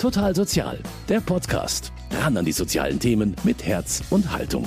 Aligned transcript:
Total 0.00 0.34
Sozial, 0.34 0.78
der 1.10 1.20
Podcast. 1.20 1.92
Ran 2.10 2.34
an 2.34 2.46
die 2.46 2.52
sozialen 2.52 2.98
Themen 2.98 3.36
mit 3.44 3.66
Herz 3.66 4.02
und 4.08 4.32
Haltung. 4.32 4.64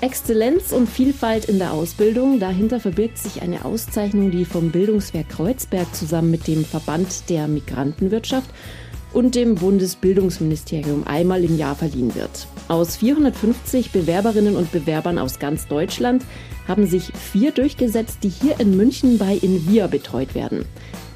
Exzellenz 0.00 0.72
und 0.72 0.88
Vielfalt 0.88 1.44
in 1.44 1.60
der 1.60 1.72
Ausbildung. 1.72 2.40
Dahinter 2.40 2.80
verbirgt 2.80 3.16
sich 3.16 3.42
eine 3.42 3.64
Auszeichnung, 3.64 4.32
die 4.32 4.44
vom 4.44 4.72
Bildungswerk 4.72 5.28
Kreuzberg 5.28 5.94
zusammen 5.94 6.32
mit 6.32 6.48
dem 6.48 6.64
Verband 6.64 7.30
der 7.30 7.46
Migrantenwirtschaft 7.46 8.50
und 9.12 9.36
dem 9.36 9.54
Bundesbildungsministerium 9.54 11.06
einmal 11.06 11.44
im 11.44 11.56
Jahr 11.56 11.76
verliehen 11.76 12.16
wird. 12.16 12.48
Aus 12.66 12.96
450 12.96 13.92
Bewerberinnen 13.92 14.56
und 14.56 14.72
Bewerbern 14.72 15.20
aus 15.20 15.38
ganz 15.38 15.68
Deutschland 15.68 16.24
haben 16.66 16.88
sich 16.88 17.12
vier 17.12 17.52
durchgesetzt, 17.52 18.24
die 18.24 18.30
hier 18.30 18.58
in 18.58 18.76
München 18.76 19.18
bei 19.18 19.34
Invia 19.34 19.86
betreut 19.86 20.34
werden. 20.34 20.64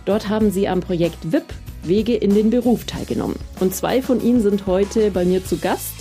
Dort 0.05 0.29
haben 0.29 0.53
sie 0.53 0.69
am 0.69 0.79
Projekt 0.79 1.33
WIP 1.33 1.53
Wege 1.89 2.15
in 2.15 2.35
den 2.35 2.51
Beruf 2.51 2.85
teilgenommen. 2.85 3.37
Und 3.61 3.75
zwei 3.75 4.03
von 4.03 4.23
ihnen 4.23 4.43
sind 4.43 4.67
heute 4.67 5.11
bei 5.11 5.25
mir 5.25 5.45
zu 5.45 5.59
Gast. 5.59 5.93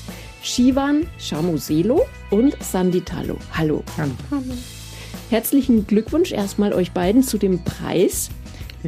Shivan 0.41 1.07
Shamuselo 1.17 2.05
und 2.29 2.55
Sandy 2.61 3.01
Talo. 3.01 3.37
Hallo. 3.53 3.83
Hallo. 3.97 4.11
Herzlichen 5.29 5.87
Glückwunsch 5.87 6.31
erstmal 6.31 6.73
euch 6.73 6.91
beiden 6.91 7.23
zu 7.23 7.37
dem 7.37 7.63
Preis. 7.63 8.29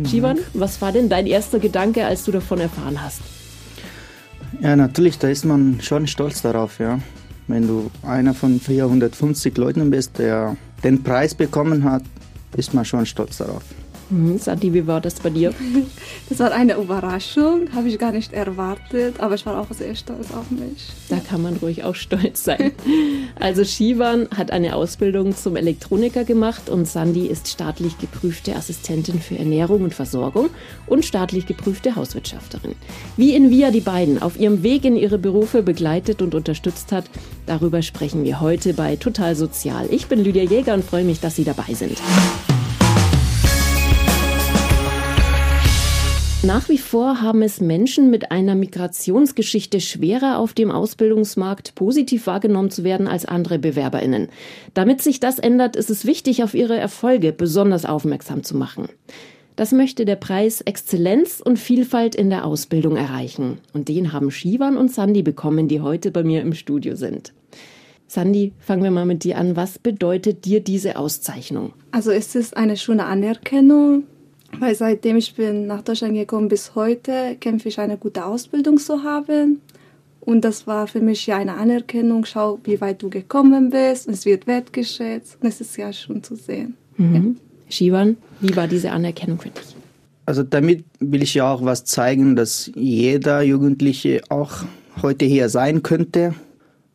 Shivan, 0.05 0.37
was 0.53 0.81
war 0.81 0.91
denn 0.91 1.09
dein 1.09 1.25
erster 1.25 1.59
Gedanke, 1.59 2.05
als 2.05 2.25
du 2.25 2.31
davon 2.31 2.59
erfahren 2.59 3.01
hast? 3.01 3.21
Ja, 4.61 4.75
natürlich, 4.75 5.17
da 5.17 5.29
ist 5.29 5.45
man 5.45 5.81
schon 5.81 6.07
stolz 6.07 6.41
darauf, 6.41 6.79
ja. 6.79 6.99
Wenn 7.47 7.67
du 7.67 7.89
einer 8.03 8.33
von 8.33 8.59
450 8.59 9.57
Leuten 9.57 9.89
bist, 9.89 10.19
der 10.19 10.57
den 10.83 11.01
Preis 11.03 11.33
bekommen 11.33 11.83
hat, 11.83 12.03
ist 12.55 12.73
man 12.73 12.85
schon 12.85 13.05
stolz 13.05 13.37
darauf. 13.37 13.63
Mhm, 14.09 14.37
Sandy, 14.37 14.73
wie 14.73 14.87
war 14.87 15.01
das 15.01 15.15
bei 15.19 15.29
dir? 15.29 15.53
Das 16.29 16.39
war 16.39 16.51
eine 16.51 16.75
Überraschung, 16.75 17.69
habe 17.73 17.87
ich 17.87 17.97
gar 17.97 18.11
nicht 18.11 18.33
erwartet, 18.33 19.19
aber 19.19 19.35
ich 19.35 19.45
war 19.45 19.61
auch 19.61 19.67
sehr 19.71 19.95
stolz 19.95 20.27
auf 20.31 20.51
mich. 20.51 20.89
Da 21.07 21.19
kann 21.19 21.41
man 21.41 21.55
ruhig 21.55 21.85
auch 21.85 21.95
stolz 21.95 22.43
sein. 22.43 22.71
Also 23.39 23.63
Shivan 23.63 24.27
hat 24.35 24.51
eine 24.51 24.75
Ausbildung 24.75 25.35
zum 25.35 25.55
Elektroniker 25.55 26.23
gemacht 26.23 26.69
und 26.69 26.87
Sandy 26.87 27.27
ist 27.27 27.47
staatlich 27.47 27.97
geprüfte 27.99 28.55
Assistentin 28.55 29.21
für 29.21 29.37
Ernährung 29.37 29.83
und 29.83 29.93
Versorgung 29.93 30.49
und 30.87 31.05
staatlich 31.05 31.45
geprüfte 31.45 31.95
Hauswirtschafterin. 31.95 32.73
Wie 33.15 33.35
Invia 33.35 33.69
die 33.69 33.81
beiden 33.81 34.21
auf 34.21 34.39
ihrem 34.39 34.63
Weg 34.63 34.85
in 34.85 34.95
ihre 34.95 35.19
Berufe 35.19 35.61
begleitet 35.61 36.21
und 36.21 36.33
unterstützt 36.33 36.91
hat, 36.91 37.05
darüber 37.45 37.81
sprechen 37.83 38.23
wir 38.23 38.41
heute 38.41 38.73
bei 38.73 38.95
Total 38.95 39.35
Sozial. 39.35 39.87
Ich 39.91 40.07
bin 40.07 40.23
Lydia 40.23 40.43
Jäger 40.43 40.73
und 40.73 40.83
freue 40.83 41.03
mich, 41.03 41.19
dass 41.19 41.35
Sie 41.35 41.43
dabei 41.43 41.73
sind. 41.73 41.97
Nach 46.43 46.69
wie 46.69 46.77
vor 46.77 47.21
haben 47.21 47.41
es 47.41 47.59
Menschen 47.61 48.11
mit 48.11 48.31
einer 48.31 48.53
Migrationsgeschichte 48.53 49.81
schwerer 49.81 50.37
auf 50.37 50.53
dem 50.53 50.69
Ausbildungsmarkt 50.69 51.73
positiv 51.73 52.27
wahrgenommen 52.27 52.69
zu 52.69 52.83
werden 52.83 53.07
als 53.07 53.25
andere 53.25 53.57
Bewerberinnen. 53.57 54.29
Damit 54.75 55.01
sich 55.01 55.19
das 55.19 55.39
ändert, 55.39 55.75
ist 55.75 55.89
es 55.89 56.05
wichtig, 56.05 56.43
auf 56.43 56.53
ihre 56.53 56.77
Erfolge 56.77 57.33
besonders 57.33 57.85
aufmerksam 57.85 58.43
zu 58.43 58.55
machen. 58.55 58.87
Das 59.55 59.71
möchte 59.71 60.05
der 60.05 60.15
Preis 60.15 60.61
Exzellenz 60.61 61.41
und 61.43 61.57
Vielfalt 61.57 62.13
in 62.13 62.29
der 62.29 62.45
Ausbildung 62.45 62.97
erreichen. 62.97 63.57
Und 63.73 63.89
den 63.89 64.13
haben 64.13 64.29
Shivan 64.29 64.77
und 64.77 64.91
Sandy 64.91 65.23
bekommen, 65.23 65.67
die 65.67 65.81
heute 65.81 66.11
bei 66.11 66.23
mir 66.23 66.41
im 66.41 66.53
Studio 66.53 66.95
sind. 66.95 67.33
Sandy, 68.05 68.53
fangen 68.59 68.83
wir 68.83 68.91
mal 68.91 69.07
mit 69.07 69.23
dir 69.23 69.39
an. 69.39 69.55
Was 69.55 69.79
bedeutet 69.79 70.45
dir 70.45 70.59
diese 70.59 70.97
Auszeichnung? 70.97 71.73
Also 71.91 72.11
es 72.11 72.35
ist 72.35 72.55
eine 72.55 72.77
schöne 72.77 73.05
Anerkennung 73.05 74.03
weil 74.59 74.75
seitdem 74.75 75.17
ich 75.17 75.35
bin 75.35 75.67
nach 75.67 75.81
Deutschland 75.81 76.13
gekommen 76.13 76.47
bis 76.47 76.75
heute 76.75 77.35
kämpfe 77.39 77.69
ich 77.69 77.79
eine 77.79 77.97
gute 77.97 78.25
Ausbildung 78.25 78.77
zu 78.77 79.03
haben. 79.03 79.61
Und 80.21 80.43
das 80.43 80.67
war 80.67 80.87
für 80.87 80.99
mich 80.99 81.25
ja 81.25 81.37
eine 81.37 81.55
Anerkennung. 81.55 82.25
Schau, 82.25 82.59
wie 82.65 82.81
weit 82.81 83.01
du 83.01 83.09
gekommen 83.09 83.69
bist. 83.69 84.07
Und 84.07 84.13
es 84.13 84.25
wird 84.25 84.45
wertgeschätzt. 84.45 85.37
Und 85.41 85.47
es 85.47 85.61
ist 85.61 85.77
ja 85.77 85.93
schon 85.93 86.21
zu 86.21 86.35
sehen. 86.35 86.75
Mhm. 86.97 87.15
Ja. 87.15 87.21
Shivan, 87.69 88.17
wie 88.41 88.55
war 88.55 88.67
diese 88.67 88.91
Anerkennung 88.91 89.39
für 89.39 89.49
dich? 89.49 89.75
Also 90.25 90.43
damit 90.43 90.83
will 90.99 91.23
ich 91.23 91.33
ja 91.33 91.49
auch 91.49 91.63
was 91.63 91.85
zeigen, 91.85 92.35
dass 92.35 92.69
jeder 92.75 93.41
Jugendliche 93.41 94.21
auch 94.27 94.65
heute 95.01 95.23
hier 95.23 95.47
sein 95.47 95.83
könnte 95.83 96.33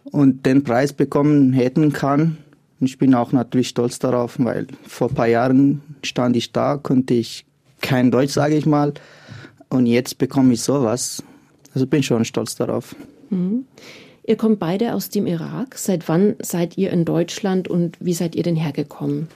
und 0.04 0.44
den 0.44 0.62
Preis 0.62 0.92
bekommen 0.92 1.54
hätten 1.54 1.92
kann. 1.94 2.36
Und 2.82 2.88
ich 2.88 2.98
bin 2.98 3.14
auch 3.14 3.30
natürlich 3.30 3.68
stolz 3.68 4.00
darauf, 4.00 4.40
weil 4.40 4.66
vor 4.84 5.08
ein 5.08 5.14
paar 5.14 5.28
Jahren 5.28 5.82
stand 6.02 6.34
ich 6.34 6.50
da, 6.50 6.78
konnte 6.78 7.14
ich 7.14 7.46
kein 7.80 8.10
Deutsch, 8.10 8.32
sage 8.32 8.56
ich 8.56 8.66
mal. 8.66 8.92
Und 9.68 9.86
jetzt 9.86 10.18
bekomme 10.18 10.52
ich 10.52 10.62
sowas. 10.62 11.22
Also 11.72 11.86
bin 11.86 12.02
schon 12.02 12.24
stolz 12.24 12.56
darauf. 12.56 12.96
Mhm. 13.30 13.66
Ihr 14.26 14.36
kommt 14.36 14.58
beide 14.58 14.94
aus 14.94 15.10
dem 15.10 15.28
Irak. 15.28 15.78
Seit 15.78 16.08
wann 16.08 16.34
seid 16.42 16.76
ihr 16.76 16.90
in 16.90 17.04
Deutschland 17.04 17.68
und 17.68 17.98
wie 18.00 18.14
seid 18.14 18.34
ihr 18.34 18.42
denn 18.42 18.56
hergekommen? 18.56 19.28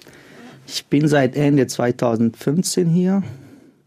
Ich 0.67 0.87
bin 0.87 1.07
seit 1.07 1.37
Ende 1.37 1.69
2015 1.69 2.89
hier 2.89 3.23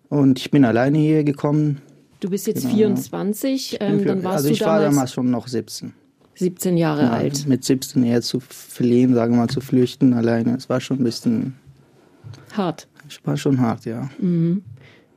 und 0.08 0.40
ich 0.40 0.52
bin 0.52 0.64
alleine 0.64 1.00
hier 1.00 1.26
gekommen. 1.26 1.82
Du 2.22 2.30
bist 2.30 2.48
jetzt 2.48 2.62
genau. 2.62 2.76
24, 2.76 3.80
ähm, 3.82 4.06
dann 4.06 4.24
warst 4.24 4.38
also 4.38 4.48
du 4.48 4.54
ich 4.54 4.62
war 4.62 4.80
damals 4.80 5.12
schon 5.12 5.30
noch 5.30 5.50
17. 5.50 5.92
17 6.40 6.78
Jahre 6.78 7.04
ja, 7.04 7.12
alt. 7.12 7.48
Mit 7.48 7.66
17 7.66 8.02
eher 8.04 8.22
zu 8.22 8.40
fliehen, 8.40 9.14
sagen 9.14 9.34
wir 9.34 9.40
mal, 9.40 9.50
zu 9.50 9.60
flüchten 9.60 10.14
alleine. 10.14 10.56
Es 10.56 10.70
war 10.70 10.80
schon 10.80 11.00
ein 11.00 11.04
bisschen 11.04 11.56
hart. 12.54 12.88
Es 13.08 13.20
war 13.26 13.36
schon 13.36 13.60
hart, 13.60 13.86
ja. 13.86 14.10
Mhm. 14.20 14.64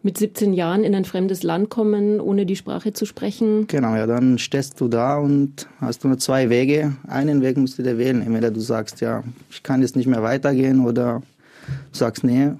Mit 0.05 0.19
17 0.19 0.53
Jahren 0.53 0.83
in 0.83 0.97
ein 0.97 1.05
fremdes 1.05 1.45
Land 1.45 1.71
kommen, 1.71 2.21
ohne 2.21 2.45
die 2.45 2.57
Sprache 2.57 2.93
zu 2.93 3.07
sprechen. 3.07 3.69
Genau, 3.69 3.95
ja, 3.95 4.09
dann 4.09 4.37
stehst 4.39 4.81
du 4.81 4.89
da 4.89 5.17
und 5.17 5.69
hast 5.81 6.05
nur 6.05 6.19
zwei 6.19 6.51
Wege. 6.51 6.97
Einen 7.07 7.41
Weg 7.41 7.57
musst 7.57 7.79
du 7.79 7.85
dir 7.85 7.99
wählen. 7.99 8.21
Entweder 8.21 8.51
du 8.51 8.59
sagst, 8.59 9.01
ja, 9.01 9.23
ich 9.49 9.63
kann 9.63 9.81
jetzt 9.81 9.95
nicht 9.95 10.09
mehr 10.09 10.25
weitergehen 10.25 10.85
oder 10.85 11.23
du 11.93 11.97
sagst, 11.97 12.25
nee, 12.25 12.51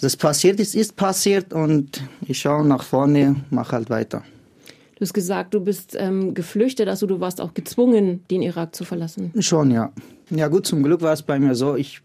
das 0.00 0.16
passiert 0.16 0.60
ist, 0.60 0.76
ist 0.76 0.94
passiert 0.94 1.52
und 1.52 2.02
ich 2.26 2.38
schaue 2.38 2.64
nach 2.64 2.84
vorne, 2.84 3.34
mach 3.50 3.72
halt 3.72 3.90
weiter. 3.90 4.22
Du 5.04 5.06
hast 5.06 5.12
gesagt, 5.12 5.52
du 5.52 5.60
bist 5.60 5.94
ähm, 6.00 6.32
geflüchtet, 6.32 6.88
also 6.88 7.06
du 7.06 7.20
warst 7.20 7.38
auch 7.42 7.52
gezwungen, 7.52 8.24
den 8.30 8.40
Irak 8.40 8.74
zu 8.74 8.84
verlassen. 8.84 9.34
Schon, 9.38 9.70
ja. 9.70 9.92
Ja 10.30 10.48
gut, 10.48 10.66
zum 10.66 10.82
Glück 10.82 11.02
war 11.02 11.12
es 11.12 11.20
bei 11.20 11.38
mir 11.38 11.54
so, 11.54 11.76
ich 11.76 12.00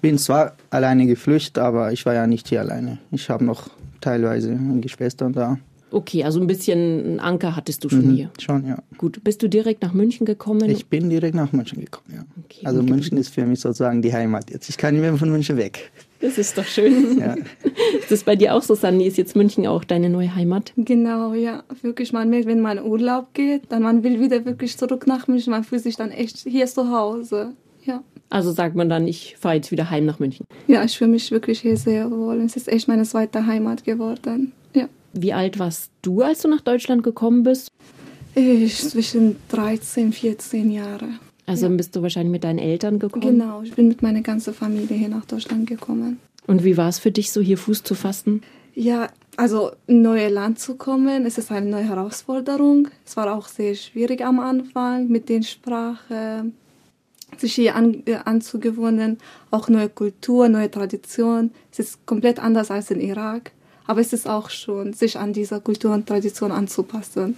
bin 0.00 0.18
zwar 0.18 0.54
alleine 0.70 1.06
geflüchtet, 1.06 1.58
aber 1.58 1.90
ich 1.90 2.06
war 2.06 2.14
ja 2.14 2.28
nicht 2.28 2.46
hier 2.46 2.60
alleine. 2.60 2.98
Ich 3.10 3.28
habe 3.28 3.44
noch 3.44 3.70
teilweise 4.00 4.56
Geschwister 4.80 5.30
da. 5.30 5.58
Okay, 5.90 6.22
also 6.22 6.40
ein 6.40 6.46
bisschen 6.46 6.78
einen 6.78 7.20
Anker 7.20 7.56
hattest 7.56 7.82
du 7.82 7.88
schon 7.88 8.06
mhm, 8.06 8.14
hier. 8.14 8.30
Schon, 8.38 8.64
ja. 8.68 8.80
Gut, 8.98 9.24
bist 9.24 9.42
du 9.42 9.48
direkt 9.48 9.82
nach 9.82 9.92
München 9.92 10.24
gekommen? 10.24 10.70
Ich 10.70 10.86
bin 10.86 11.10
direkt 11.10 11.34
nach 11.34 11.50
München 11.50 11.80
gekommen, 11.80 12.14
ja. 12.14 12.24
Okay, 12.44 12.66
also 12.66 12.84
München 12.84 13.18
ist 13.18 13.30
für 13.30 13.44
mich 13.46 13.58
sozusagen 13.58 14.00
die 14.00 14.12
Heimat 14.12 14.52
jetzt. 14.52 14.68
Ich 14.68 14.76
kann 14.76 14.94
nicht 14.94 15.02
mehr 15.02 15.16
von 15.16 15.28
München 15.28 15.56
weg. 15.56 15.90
Das 16.24 16.38
ist 16.38 16.56
doch 16.56 16.64
schön. 16.64 17.18
Ja. 17.18 17.34
Ist 17.98 18.10
das 18.10 18.24
bei 18.24 18.34
dir 18.34 18.54
auch 18.54 18.62
so, 18.62 18.74
Sandy? 18.74 19.06
Ist 19.06 19.18
jetzt 19.18 19.36
München 19.36 19.66
auch 19.66 19.84
deine 19.84 20.08
neue 20.08 20.34
Heimat? 20.34 20.72
Genau, 20.74 21.34
ja. 21.34 21.64
Wirklich, 21.82 22.14
man 22.14 22.30
merkt, 22.30 22.46
wenn 22.46 22.62
man 22.62 22.78
in 22.78 22.84
Urlaub 22.84 23.34
geht, 23.34 23.64
dann 23.68 23.82
man 23.82 24.02
will 24.02 24.18
wieder 24.20 24.46
wirklich 24.46 24.78
zurück 24.78 25.06
nach 25.06 25.28
München. 25.28 25.50
Man 25.50 25.64
fühlt 25.64 25.82
sich 25.82 25.96
dann 25.96 26.10
echt 26.10 26.38
hier 26.38 26.64
zu 26.64 26.90
Hause. 26.90 27.52
Ja. 27.84 28.02
Also 28.30 28.52
sagt 28.52 28.74
man 28.74 28.88
dann, 28.88 29.06
ich 29.06 29.36
fahre 29.38 29.56
jetzt 29.56 29.70
wieder 29.70 29.90
heim 29.90 30.06
nach 30.06 30.18
München. 30.18 30.46
Ja, 30.66 30.82
ich 30.82 30.96
fühle 30.96 31.10
mich 31.10 31.30
wirklich 31.30 31.60
hier 31.60 31.76
sehr 31.76 32.10
wohl. 32.10 32.40
Es 32.40 32.56
ist 32.56 32.68
echt 32.68 32.88
meine 32.88 33.02
zweite 33.02 33.44
Heimat 33.44 33.84
geworden. 33.84 34.52
Ja. 34.72 34.88
Wie 35.12 35.34
alt 35.34 35.58
warst 35.58 35.90
du, 36.00 36.22
als 36.22 36.40
du 36.40 36.48
nach 36.48 36.62
Deutschland 36.62 37.02
gekommen 37.02 37.42
bist? 37.42 37.68
Ich 38.34 38.78
zwischen 38.78 39.36
13, 39.50 40.14
14 40.14 40.70
Jahre. 40.70 41.08
Also 41.46 41.66
ja. 41.66 41.72
bist 41.72 41.94
du 41.94 42.02
wahrscheinlich 42.02 42.32
mit 42.32 42.44
deinen 42.44 42.58
Eltern 42.58 42.98
gekommen? 42.98 43.38
Genau, 43.38 43.62
ich 43.62 43.74
bin 43.74 43.88
mit 43.88 44.02
meiner 44.02 44.22
ganzen 44.22 44.54
Familie 44.54 44.96
hier 44.96 45.08
nach 45.08 45.24
Deutschland 45.24 45.66
gekommen. 45.66 46.18
Und 46.46 46.64
wie 46.64 46.76
war 46.76 46.88
es 46.88 46.98
für 46.98 47.10
dich, 47.10 47.32
so 47.32 47.40
hier 47.40 47.58
Fuß 47.58 47.82
zu 47.82 47.94
fassen? 47.94 48.42
Ja, 48.74 49.08
also 49.36 49.72
in 49.86 50.02
neues 50.02 50.32
Land 50.32 50.58
zu 50.58 50.74
kommen, 50.74 51.26
es 51.26 51.38
ist 51.38 51.50
eine 51.50 51.68
neue 51.68 51.88
Herausforderung. 51.88 52.88
Es 53.04 53.16
war 53.16 53.32
auch 53.34 53.48
sehr 53.48 53.74
schwierig 53.74 54.24
am 54.24 54.40
Anfang 54.40 55.08
mit 55.08 55.28
den 55.28 55.42
Sprachen, 55.42 56.54
sich 57.38 57.54
hier 57.54 57.74
an, 57.74 58.02
äh, 58.06 58.16
anzugewöhnen, 58.24 59.18
auch 59.50 59.68
neue 59.68 59.88
Kultur, 59.88 60.48
neue 60.48 60.70
Tradition. 60.70 61.50
Es 61.72 61.78
ist 61.78 62.06
komplett 62.06 62.38
anders 62.38 62.70
als 62.70 62.90
in 62.90 63.00
Irak, 63.00 63.52
aber 63.86 64.00
es 64.00 64.12
ist 64.12 64.28
auch 64.28 64.50
schon, 64.50 64.92
sich 64.92 65.18
an 65.18 65.32
dieser 65.32 65.60
Kultur 65.60 65.92
und 65.92 66.06
Tradition 66.06 66.52
anzupassen. 66.52 67.36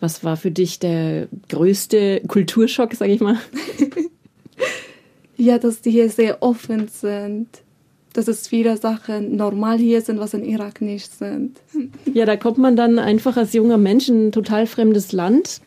Was 0.00 0.24
war 0.24 0.36
für 0.36 0.50
dich 0.50 0.78
der 0.78 1.28
größte 1.48 2.22
Kulturschock, 2.28 2.94
sage 2.94 3.12
ich 3.12 3.20
mal? 3.20 3.38
ja, 5.36 5.58
dass 5.58 5.80
die 5.80 5.90
hier 5.90 6.10
sehr 6.10 6.42
offen 6.42 6.88
sind. 6.88 7.48
Dass 8.12 8.28
es 8.28 8.48
viele 8.48 8.76
Sachen 8.76 9.36
normal 9.36 9.78
hier 9.78 10.00
sind, 10.00 10.18
was 10.18 10.34
in 10.34 10.44
Irak 10.44 10.80
nicht 10.80 11.12
sind. 11.12 11.58
Ja, 12.12 12.24
da 12.24 12.36
kommt 12.36 12.58
man 12.58 12.76
dann 12.76 12.98
einfach 12.98 13.36
als 13.36 13.52
junger 13.52 13.76
Mensch 13.76 14.08
in 14.08 14.28
ein 14.28 14.32
total 14.32 14.66
fremdes 14.66 15.12
Land. 15.12 15.60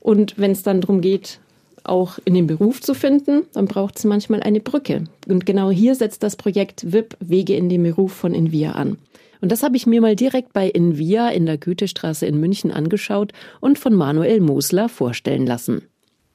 Und 0.00 0.38
wenn 0.38 0.50
es 0.50 0.62
dann 0.62 0.82
darum 0.82 1.00
geht, 1.00 1.40
auch 1.82 2.18
in 2.24 2.34
den 2.34 2.46
Beruf 2.46 2.80
zu 2.80 2.94
finden, 2.94 3.42
dann 3.52 3.66
braucht 3.66 3.98
es 3.98 4.04
manchmal 4.04 4.42
eine 4.42 4.60
Brücke. 4.60 5.04
Und 5.28 5.46
genau 5.46 5.70
hier 5.70 5.94
setzt 5.94 6.22
das 6.22 6.36
Projekt 6.36 6.92
WIP 6.92 7.16
Wege 7.20 7.56
in 7.56 7.68
den 7.68 7.82
Beruf 7.82 8.12
von 8.12 8.34
Invia 8.34 8.72
an. 8.72 8.98
Und 9.44 9.52
das 9.52 9.62
habe 9.62 9.76
ich 9.76 9.86
mir 9.86 10.00
mal 10.00 10.16
direkt 10.16 10.54
bei 10.54 10.70
Invia 10.70 11.28
in 11.28 11.44
der 11.44 11.58
Goethestraße 11.58 12.24
in 12.24 12.40
München 12.40 12.70
angeschaut 12.70 13.32
und 13.60 13.78
von 13.78 13.92
Manuel 13.92 14.40
Mosler 14.40 14.88
vorstellen 14.88 15.44
lassen. 15.44 15.82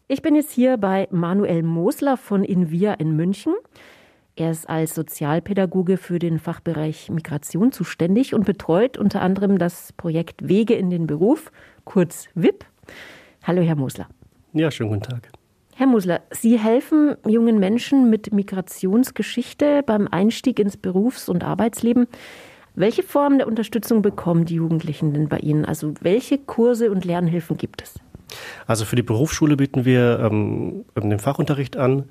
Ich 0.07 0.21
bin 0.21 0.35
jetzt 0.35 0.51
hier 0.51 0.77
bei 0.77 1.07
Manuel 1.09 1.63
Mosler 1.63 2.17
von 2.17 2.43
Invia 2.43 2.93
in 2.93 3.15
München. 3.15 3.55
Er 4.35 4.51
ist 4.51 4.69
als 4.69 4.93
Sozialpädagoge 4.93 5.97
für 5.97 6.19
den 6.19 6.37
Fachbereich 6.37 7.09
Migration 7.09 7.71
zuständig 7.71 8.35
und 8.35 8.45
betreut 8.45 8.99
unter 8.99 9.23
anderem 9.23 9.57
das 9.57 9.91
Projekt 9.93 10.47
Wege 10.47 10.75
in 10.75 10.91
den 10.91 11.07
Beruf, 11.07 11.51
kurz 11.85 12.27
WIP. 12.35 12.63
Hallo, 13.41 13.63
Herr 13.63 13.75
Mosler. 13.75 14.07
Ja, 14.53 14.69
schönen 14.69 14.91
guten 14.91 15.01
Tag. 15.01 15.31
Herr 15.73 15.87
Musler, 15.87 16.21
Sie 16.29 16.59
helfen 16.59 17.15
jungen 17.25 17.57
Menschen 17.57 18.11
mit 18.11 18.31
Migrationsgeschichte 18.31 19.81
beim 19.83 20.07
Einstieg 20.07 20.59
ins 20.59 20.77
Berufs- 20.77 21.27
und 21.27 21.43
Arbeitsleben. 21.43 22.05
Welche 22.75 23.03
Form 23.03 23.37
der 23.37 23.47
Unterstützung 23.47 24.01
bekommen 24.01 24.45
die 24.45 24.55
Jugendlichen 24.55 25.13
denn 25.13 25.27
bei 25.27 25.39
Ihnen? 25.39 25.65
Also 25.65 25.93
welche 26.01 26.37
Kurse 26.37 26.91
und 26.91 27.05
Lernhilfen 27.05 27.57
gibt 27.57 27.81
es? 27.81 27.95
Also 28.67 28.85
für 28.85 28.95
die 28.95 29.03
Berufsschule 29.03 29.57
bieten 29.57 29.85
wir 29.85 30.19
ähm, 30.19 30.85
den 30.95 31.19
Fachunterricht 31.19 31.77
an. 31.77 32.05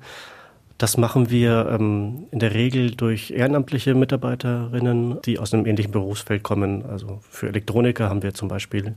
Das 0.77 0.97
machen 0.97 1.29
wir 1.29 1.67
ähm, 1.71 2.27
in 2.31 2.39
der 2.39 2.53
Regel 2.53 2.91
durch 2.91 3.31
ehrenamtliche 3.31 3.95
Mitarbeiterinnen, 3.95 5.21
die 5.25 5.39
aus 5.39 5.53
einem 5.53 5.65
ähnlichen 5.65 5.91
Berufsfeld 5.91 6.43
kommen. 6.43 6.85
Also 6.85 7.19
für 7.29 7.47
Elektroniker 7.47 8.09
haben 8.09 8.23
wir 8.23 8.33
zum 8.33 8.47
Beispiel 8.47 8.95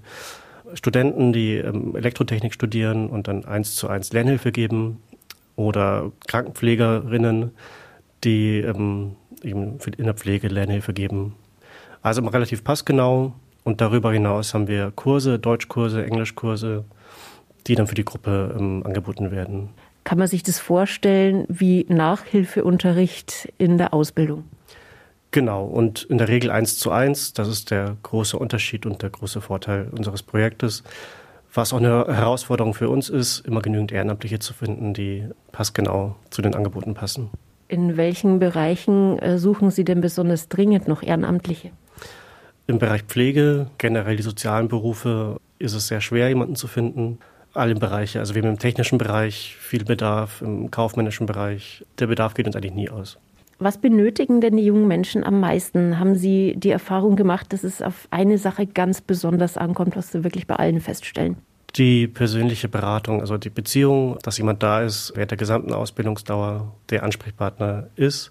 Studenten, 0.74 1.32
die 1.32 1.56
ähm, 1.56 1.96
Elektrotechnik 1.96 2.54
studieren 2.54 3.08
und 3.08 3.28
dann 3.28 3.44
eins 3.44 3.74
zu 3.74 3.88
eins 3.88 4.12
Lernhilfe 4.12 4.52
geben 4.52 5.02
oder 5.56 6.12
Krankenpflegerinnen, 6.28 7.50
die 8.24 8.60
ähm, 8.60 9.16
eben 9.42 9.78
in 9.96 10.04
der 10.04 10.14
Pflege 10.14 10.48
Lernhilfe 10.48 10.92
geben. 10.92 11.34
Also 12.02 12.20
relativ 12.22 12.64
passgenau 12.64 13.32
und 13.64 13.80
darüber 13.80 14.12
hinaus 14.12 14.54
haben 14.54 14.66
wir 14.66 14.92
Kurse, 14.94 15.38
Deutschkurse, 15.38 16.04
Englischkurse, 16.04 16.84
die 17.66 17.76
dann 17.76 17.86
für 17.86 17.94
die 17.94 18.04
Gruppe 18.04 18.54
ähm, 18.58 18.82
angeboten 18.84 19.30
werden. 19.30 19.70
Kann 20.04 20.18
man 20.18 20.26
sich 20.26 20.42
das 20.42 20.58
vorstellen 20.58 21.46
wie 21.48 21.86
Nachhilfeunterricht 21.88 23.52
in 23.56 23.78
der 23.78 23.94
Ausbildung? 23.94 24.44
Genau, 25.30 25.64
und 25.64 26.02
in 26.02 26.18
der 26.18 26.28
Regel 26.28 26.50
eins 26.50 26.76
zu 26.76 26.90
eins. 26.90 27.32
Das 27.32 27.48
ist 27.48 27.70
der 27.70 27.96
große 28.02 28.36
Unterschied 28.36 28.84
und 28.84 29.00
der 29.00 29.10
große 29.10 29.40
Vorteil 29.40 29.88
unseres 29.92 30.22
Projektes. 30.22 30.82
Was 31.54 31.72
auch 31.72 31.78
eine 31.78 32.06
Herausforderung 32.08 32.74
für 32.74 32.88
uns 32.88 33.08
ist, 33.08 33.46
immer 33.46 33.62
genügend 33.62 33.92
Ehrenamtliche 33.92 34.40
zu 34.40 34.54
finden, 34.54 34.92
die 34.92 35.24
passgenau 35.52 36.16
zu 36.30 36.42
den 36.42 36.54
Angeboten 36.54 36.94
passen. 36.94 37.30
In 37.68 37.96
welchen 37.96 38.40
Bereichen 38.40 39.18
äh, 39.20 39.38
suchen 39.38 39.70
Sie 39.70 39.84
denn 39.84 40.00
besonders 40.00 40.48
dringend 40.48 40.88
noch 40.88 41.02
Ehrenamtliche? 41.02 41.70
Im 42.66 42.78
Bereich 42.78 43.02
Pflege, 43.02 43.68
generell 43.78 44.16
die 44.16 44.22
sozialen 44.22 44.68
Berufe, 44.68 45.40
ist 45.58 45.74
es 45.74 45.88
sehr 45.88 46.00
schwer, 46.00 46.28
jemanden 46.28 46.56
zu 46.56 46.66
finden 46.68 47.18
alle 47.54 47.74
Bereiche. 47.74 48.18
Also 48.18 48.34
wir 48.34 48.42
haben 48.42 48.50
im 48.50 48.58
technischen 48.58 48.98
Bereich 48.98 49.56
viel 49.58 49.84
Bedarf, 49.84 50.42
im 50.42 50.70
kaufmännischen 50.70 51.26
Bereich. 51.26 51.84
Der 51.98 52.06
Bedarf 52.06 52.34
geht 52.34 52.46
uns 52.46 52.56
eigentlich 52.56 52.74
nie 52.74 52.90
aus. 52.90 53.18
Was 53.58 53.78
benötigen 53.78 54.40
denn 54.40 54.56
die 54.56 54.64
jungen 54.64 54.88
Menschen 54.88 55.22
am 55.22 55.38
meisten? 55.38 55.98
Haben 55.98 56.16
Sie 56.16 56.54
die 56.56 56.70
Erfahrung 56.70 57.14
gemacht, 57.14 57.52
dass 57.52 57.62
es 57.62 57.80
auf 57.80 58.08
eine 58.10 58.38
Sache 58.38 58.66
ganz 58.66 59.00
besonders 59.00 59.56
ankommt, 59.56 59.96
was 59.96 60.10
Sie 60.10 60.24
wirklich 60.24 60.46
bei 60.46 60.56
allen 60.56 60.80
feststellen? 60.80 61.36
Die 61.76 62.06
persönliche 62.06 62.68
Beratung, 62.68 63.20
also 63.20 63.38
die 63.38 63.50
Beziehung, 63.50 64.18
dass 64.22 64.38
jemand 64.38 64.62
da 64.62 64.82
ist 64.82 65.12
während 65.14 65.30
der 65.30 65.38
gesamten 65.38 65.72
Ausbildungsdauer, 65.72 66.74
der 66.90 67.02
Ansprechpartner 67.02 67.88
ist, 67.96 68.30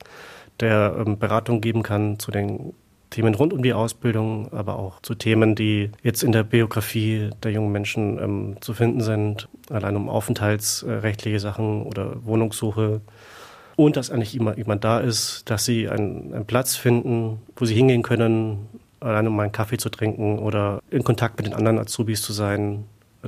der 0.59 0.95
ähm, 1.05 1.17
Beratung 1.17 1.61
geben 1.61 1.81
kann 1.81 2.19
zu 2.19 2.29
den 2.31 2.73
Themen 3.11 3.35
rund 3.35 3.53
um 3.53 3.61
die 3.61 3.73
Ausbildung, 3.73 4.51
aber 4.53 4.79
auch 4.79 5.01
zu 5.01 5.13
Themen, 5.15 5.53
die 5.53 5.91
jetzt 6.01 6.23
in 6.23 6.31
der 6.31 6.43
Biografie 6.43 7.29
der 7.43 7.51
jungen 7.51 7.71
Menschen 7.71 8.17
ähm, 8.19 8.55
zu 8.61 8.73
finden 8.73 9.01
sind, 9.01 9.47
allein 9.69 9.95
um 9.97 10.09
aufenthaltsrechtliche 10.09 11.39
Sachen 11.39 11.83
oder 11.83 12.25
Wohnungssuche. 12.25 13.01
Und 13.75 13.97
dass 13.97 14.11
eigentlich 14.11 14.35
immer 14.35 14.57
jemand 14.57 14.83
da 14.83 14.99
ist, 14.99 15.43
dass 15.49 15.65
sie 15.65 15.89
einen, 15.89 16.33
einen 16.33 16.45
Platz 16.45 16.75
finden, 16.75 17.41
wo 17.55 17.65
sie 17.65 17.75
hingehen 17.75 18.01
können, 18.01 18.69
allein 19.01 19.27
um 19.27 19.39
einen 19.39 19.51
Kaffee 19.51 19.77
zu 19.77 19.89
trinken 19.89 20.39
oder 20.39 20.81
in 20.89 21.03
Kontakt 21.03 21.37
mit 21.37 21.47
den 21.47 21.53
anderen 21.53 21.79
Azubis 21.79 22.21
zu 22.21 22.31
sein, 22.31 22.85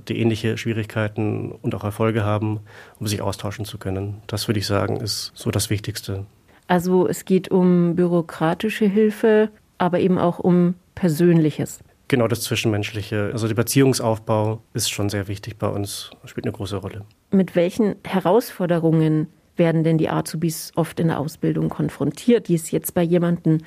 die 0.08 0.20
ähnliche 0.20 0.58
Schwierigkeiten 0.58 1.52
und 1.52 1.76
auch 1.76 1.84
Erfolge 1.84 2.24
haben, 2.24 2.62
um 3.00 3.08
sich 3.08 3.22
austauschen 3.22 3.66
zu 3.66 3.78
können. 3.78 4.22
Das 4.28 4.48
würde 4.48 4.60
ich 4.60 4.66
sagen, 4.66 4.98
ist 4.98 5.34
so 5.36 5.52
das 5.52 5.70
Wichtigste. 5.70 6.26
Also 6.68 7.08
es 7.08 7.26
geht 7.26 7.52
um 7.52 7.96
bürokratische 7.96 8.86
Hilfe, 8.86 9.50
aber 9.84 10.00
eben 10.00 10.18
auch 10.18 10.40
um 10.40 10.76
Persönliches. 10.96 11.80
Genau 12.08 12.28
das 12.28 12.42
Zwischenmenschliche. 12.42 13.32
Also 13.34 13.48
der 13.48 13.56
Beziehungsaufbau 13.56 14.62
ist 14.74 14.90
schon 14.90 15.10
sehr 15.10 15.28
wichtig 15.28 15.58
bei 15.58 15.68
uns, 15.68 16.12
spielt 16.26 16.46
eine 16.46 16.54
große 16.54 16.78
Rolle. 16.78 17.02
Mit 17.32 17.56
welchen 17.56 17.96
Herausforderungen 18.06 19.28
werden 19.58 19.84
denn 19.84 19.98
die 19.98 20.10
Azubis 20.10 20.72
oft 20.76 21.00
in 21.00 21.08
der 21.08 21.20
Ausbildung 21.20 21.70
konfrontiert, 21.70 22.48
die 22.48 22.56
es 22.56 22.72
jetzt 22.72 22.94
bei 22.94 23.04
jemandem 23.04 23.60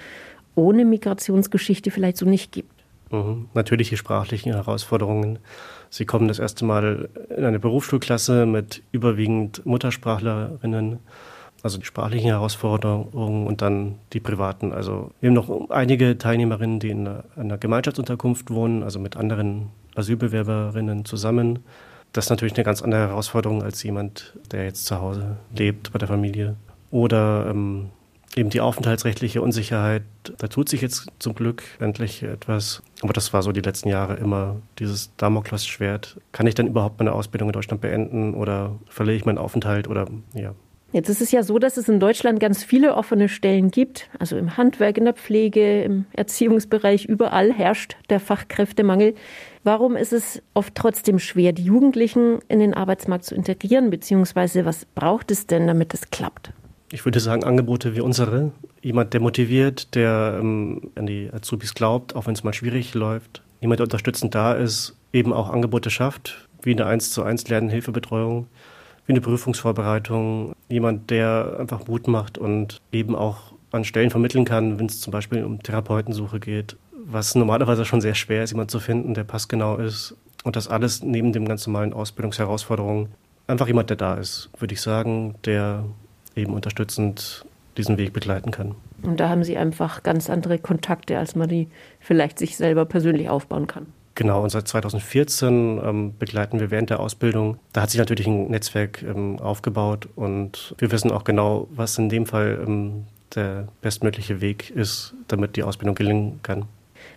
ohne 0.55 0.85
Migrationsgeschichte 0.85 1.91
vielleicht 1.91 2.17
so 2.17 2.27
nicht 2.27 2.51
gibt? 2.51 2.73
Mhm. 3.11 3.49
Natürlich 3.53 3.91
die 3.91 3.97
sprachlichen 3.97 4.53
Herausforderungen. 4.53 5.39
Sie 5.91 6.07
kommen 6.07 6.29
das 6.29 6.39
erste 6.39 6.65
Mal 6.65 7.09
in 7.37 7.45
eine 7.45 7.59
Berufsschulklasse 7.59 8.47
mit 8.47 8.83
überwiegend 8.91 9.65
Muttersprachlerinnen 9.67 10.99
also 11.67 11.79
die 11.79 11.85
sprachlichen 11.85 12.29
Herausforderungen 12.29 13.47
und 13.47 13.61
dann 13.61 13.97
die 14.13 14.21
privaten. 14.21 14.73
Also 14.73 15.11
wir 15.21 15.29
haben 15.29 15.35
noch 15.35 15.71
einige 15.71 16.17
Teilnehmerinnen, 16.17 16.81
die 16.81 16.91
in 16.91 17.09
einer 17.37 17.59
Gemeinschaftsunterkunft 17.59 18.51
wohnen, 18.51 18.83
also 18.83 18.99
mit 18.99 19.17
anderen 19.17 19.71
Asylbewerberinnen 19.97 21.05
zusammen. 21.05 21.61
Das 22.13 22.27
ist 22.27 22.31
natürlich 22.31 22.55
eine 22.55 22.65
ganz 22.65 22.83
andere 22.83 23.09
Herausforderung 23.09 23.63
als 23.63 23.83
jemand, 23.83 24.35
der 24.53 24.65
jetzt 24.65 24.87
zu 24.87 25.01
Hause 25.01 25.37
lebt 25.55 25.93
bei 25.93 25.99
der 25.99 26.09
Familie. 26.09 26.57
Oder 26.91 27.49
ähm, 27.51 27.91
eben 28.37 28.51
die 28.51 28.61
aufenthaltsrechtliche 28.61 29.43
Unsicherheit. 29.43 30.03
Da 30.39 30.47
tut 30.47 30.69
sich 30.69 30.83
jetzt 30.83 31.09
zum 31.19 31.35
Glück 31.35 31.65
endlich 31.81 32.23
etwas. 32.23 32.83
Aber 33.03 33.13
das 33.13 33.33
war 33.33 33.43
so 33.43 33.51
die 33.51 33.61
letzten 33.61 33.89
Jahre 33.89 34.15
immer 34.15 34.57
dieses 34.79 35.11
Damoklesschwert. 35.17 36.21
Kann 36.33 36.47
ich 36.47 36.55
dann 36.55 36.69
überhaupt 36.69 36.99
meine 36.99 37.13
Ausbildung 37.13 37.49
in 37.49 37.55
Deutschland 37.55 37.81
beenden 37.81 38.35
oder 38.35 38.77
verliere 38.89 39.17
ich 39.17 39.25
meinen 39.25 39.39
Aufenthalt 39.39 39.89
oder 39.89 40.07
ja, 40.35 40.55
Jetzt 40.93 41.09
ist 41.09 41.21
es 41.21 41.33
ja 41.33 41.43
so, 41.43 41.59
dass 41.59 41.77
es 41.77 41.89
in 41.89 41.99
Deutschland 41.99 42.39
ganz 42.39 42.63
viele 42.63 42.95
offene 42.95 43.29
Stellen 43.29 43.71
gibt. 43.71 44.09
Also 44.19 44.37
im 44.37 44.57
Handwerk, 44.57 44.97
in 44.99 45.05
der 45.05 45.15
Pflege, 45.15 45.83
im 45.83 46.07
Erziehungsbereich, 46.13 47.07
überall 47.07 47.53
herrscht 47.53 47.97
der 48.09 48.21
Fachkräftemangel. 48.21 49.15
Warum 49.65 49.97
ist 49.97 50.13
es 50.13 50.41
oft 50.55 50.75
trotzdem 50.77 51.19
schwer, 51.19 51.53
die 51.53 51.65
Jugendlichen 51.65 52.39
in 52.49 52.61
den 52.61 52.73
Arbeitsmarkt 52.73 53.25
zu 53.25 53.35
integrieren? 53.35 53.91
Beziehungsweise 53.91 54.65
was 54.65 54.85
braucht 54.85 55.33
es 55.33 55.49
denn, 55.49 55.67
damit 55.67 55.93
es 55.93 56.11
klappt? 56.11 56.53
Ich 56.93 57.05
würde 57.05 57.19
sagen, 57.19 57.43
Angebote 57.43 57.97
wie 57.97 58.01
unsere. 58.01 58.53
Jemand, 58.81 59.13
der 59.13 59.21
motiviert, 59.21 59.97
der 59.97 60.39
ähm, 60.41 60.93
an 60.95 61.07
die 61.07 61.29
Azubis 61.33 61.75
glaubt, 61.75 62.15
auch 62.15 62.27
wenn 62.27 62.35
es 62.35 62.45
mal 62.45 62.55
schwierig 62.55 62.95
läuft. 62.95 63.43
Jemand, 63.61 63.81
der 63.81 63.87
unterstützend 63.87 64.37
da 64.37 64.53
ist, 64.53 64.97
eben 65.13 65.33
auch 65.33 65.51
Angebote 65.51 65.91
schafft, 65.91 66.49
wie 66.63 66.71
eine 66.71 66.87
1 66.87 67.11
zu 67.11 67.25
1 67.25 67.49
Lernhilfebetreuung 67.49 68.47
wie 69.07 69.13
eine 69.13 69.21
Prüfungsvorbereitung, 69.21 70.55
jemand, 70.69 71.11
der 71.11 71.57
einfach 71.59 71.87
Mut 71.87 72.09
macht 72.09 72.39
und 72.39 72.81
eben 72.93 73.15
auch 73.15 73.53
an 73.71 73.85
Stellen 73.85 74.11
vermitteln 74.11 74.45
kann, 74.45 74.79
wenn 74.79 74.87
es 74.87 75.01
zum 75.01 75.13
Beispiel 75.13 75.45
um 75.45 75.63
Therapeutensuche 75.63 76.41
geht, 76.41 76.77
was 76.93 77.35
normalerweise 77.35 77.85
schon 77.85 78.01
sehr 78.01 78.15
schwer 78.15 78.43
ist, 78.43 78.51
jemand 78.51 78.71
zu 78.71 78.81
finden, 78.81 79.15
der 79.15 79.25
passgenau 79.25 79.77
ist. 79.77 80.17
Und 80.45 80.57
das 80.57 80.69
alles 80.69 81.03
neben 81.03 81.33
den 81.33 81.47
ganz 81.47 81.67
normalen 81.67 81.93
Ausbildungsherausforderungen. 81.93 83.09
Einfach 83.47 83.67
jemand, 83.67 83.91
der 83.91 83.97
da 83.97 84.15
ist, 84.15 84.51
würde 84.59 84.75
ich 84.75 84.81
sagen, 84.81 85.35
der 85.45 85.85
eben 86.35 86.53
unterstützend 86.53 87.45
diesen 87.77 87.99
Weg 87.99 88.13
begleiten 88.13 88.51
kann. 88.51 88.75
Und 89.03 89.21
da 89.21 89.29
haben 89.29 89.45
Sie 89.45 89.57
einfach 89.57 90.03
ganz 90.03 90.31
andere 90.31 90.59
Kontakte, 90.59 91.19
als 91.19 91.37
man 91.37 91.49
die 91.49 91.69
vielleicht 92.01 92.39
sich 92.39 92.57
selber 92.57 92.85
persönlich 92.87 93.29
aufbauen 93.29 93.67
kann. 93.67 93.87
Genau, 94.17 94.43
und 94.43 94.49
seit 94.49 94.67
2014 94.67 95.79
ähm, 95.85 96.15
begleiten 96.19 96.59
wir 96.59 96.71
während 96.71 96.89
der 96.89 97.01
Ausbildung. 97.01 97.59
Da 97.75 97.83
hat 97.83 97.91
sich 97.91 97.99
natürlich 97.99 98.27
ein 98.27 98.49
Netzwerk 98.51 99.03
ähm, 99.03 99.39
aufgebaut 99.39 100.09
und 100.17 100.75
wir 100.79 100.91
wissen 100.91 101.13
auch 101.13 101.23
genau, 101.23 101.69
was 101.71 101.99
in 101.99 102.09
dem 102.09 102.25
Fall 102.25 102.59
ähm, 102.67 103.05
der 103.35 103.69
bestmögliche 103.83 104.41
Weg 104.41 104.71
ist, 104.71 105.13
damit 105.29 105.57
die 105.57 105.63
Ausbildung 105.63 105.95
gelingen 105.95 106.41
kann. 106.43 106.65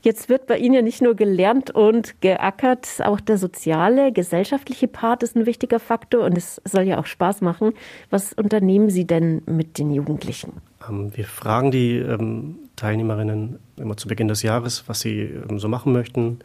Jetzt 0.02 0.28
wird 0.28 0.46
bei 0.46 0.58
Ihnen 0.58 0.74
ja 0.74 0.82
nicht 0.82 1.02
nur 1.02 1.16
gelernt 1.16 1.72
und 1.72 2.20
geackert, 2.20 2.88
auch 3.02 3.22
der 3.22 3.38
soziale, 3.38 4.12
gesellschaftliche 4.12 4.90
Part 4.90 5.24
ist 5.24 5.38
ein 5.38 5.46
wichtiger 5.46 5.80
Faktor 5.80 6.26
und 6.26 6.38
es 6.38 6.62
soll 6.66 6.84
ja 6.84 7.00
auch 7.00 7.06
Spaß 7.06 7.40
machen. 7.40 7.72
Was 8.10 8.34
unternehmen 8.34 8.90
Sie 8.90 9.08
denn 9.08 9.42
mit 9.46 9.78
den 9.78 9.92
Jugendlichen? 9.92 10.52
Ähm, 10.88 11.16
wir 11.16 11.26
fragen 11.26 11.72
die 11.72 11.96
ähm, 11.96 12.58
Teilnehmerinnen 12.76 13.58
immer 13.78 13.96
zu 13.96 14.10
Beginn 14.10 14.28
des 14.28 14.44
Jahres, 14.44 14.84
was 14.88 15.00
sie 15.00 15.22
ähm, 15.22 15.60
so 15.60 15.70
machen 15.70 15.94
möchten 15.94 16.40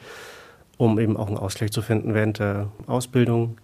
um 0.78 0.98
eben 0.98 1.16
auch 1.16 1.28
einen 1.28 1.38
Ausgleich 1.38 1.72
zu 1.72 1.82
finden 1.82 2.14
während 2.14 2.38
der 2.38 2.68
Ausbildung. 2.86 3.58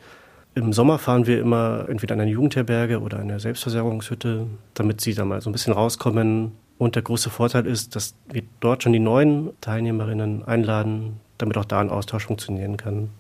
Im 0.55 0.73
Sommer 0.73 0.99
fahren 0.99 1.27
wir 1.27 1.41
immer 1.41 1.87
entweder 1.89 2.15
in 2.15 2.21
eine 2.21 2.31
Jugendherberge 2.31 3.01
oder 3.01 3.19
eine 3.19 3.39
Selbstversorgungshütte, 3.39 4.47
damit 4.75 5.01
sie 5.01 5.15
da 5.15 5.25
mal 5.25 5.41
so 5.41 5.49
ein 5.49 5.53
bisschen 5.53 5.73
rauskommen, 5.73 6.53
Und 6.81 6.95
der 6.95 7.03
große 7.03 7.29
Vorteil 7.29 7.67
ist, 7.67 7.95
dass 7.95 8.15
wir 8.33 8.43
dort 8.61 8.83
schon 8.83 8.95
die 8.95 9.01
neuen 9.01 9.51
Teilnehmerinnen 9.61 10.45
einladen, 10.47 11.21
damit 11.37 11.59
auch 11.59 11.67
da 11.67 11.79
ein 11.79 11.91
Austausch 11.91 12.25
funktionieren 12.25 12.79
kann. 12.79 13.11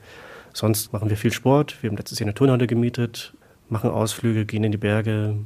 Sonst 0.55 0.95
machen 0.95 1.11
wir 1.11 1.17
viel 1.19 1.31
Sport. 1.31 1.77
Wir 1.83 1.91
haben 1.91 1.97
letztes 1.99 2.19
Jahr 2.19 2.25
eine 2.25 2.35
Turnhalle 2.35 2.67
gemietet, 2.67 3.35
machen 3.69 3.91
Ausflüge, 3.91 4.47
gehen 4.47 4.65
in 4.65 4.73
die 4.73 4.79
Berge, 4.79 5.37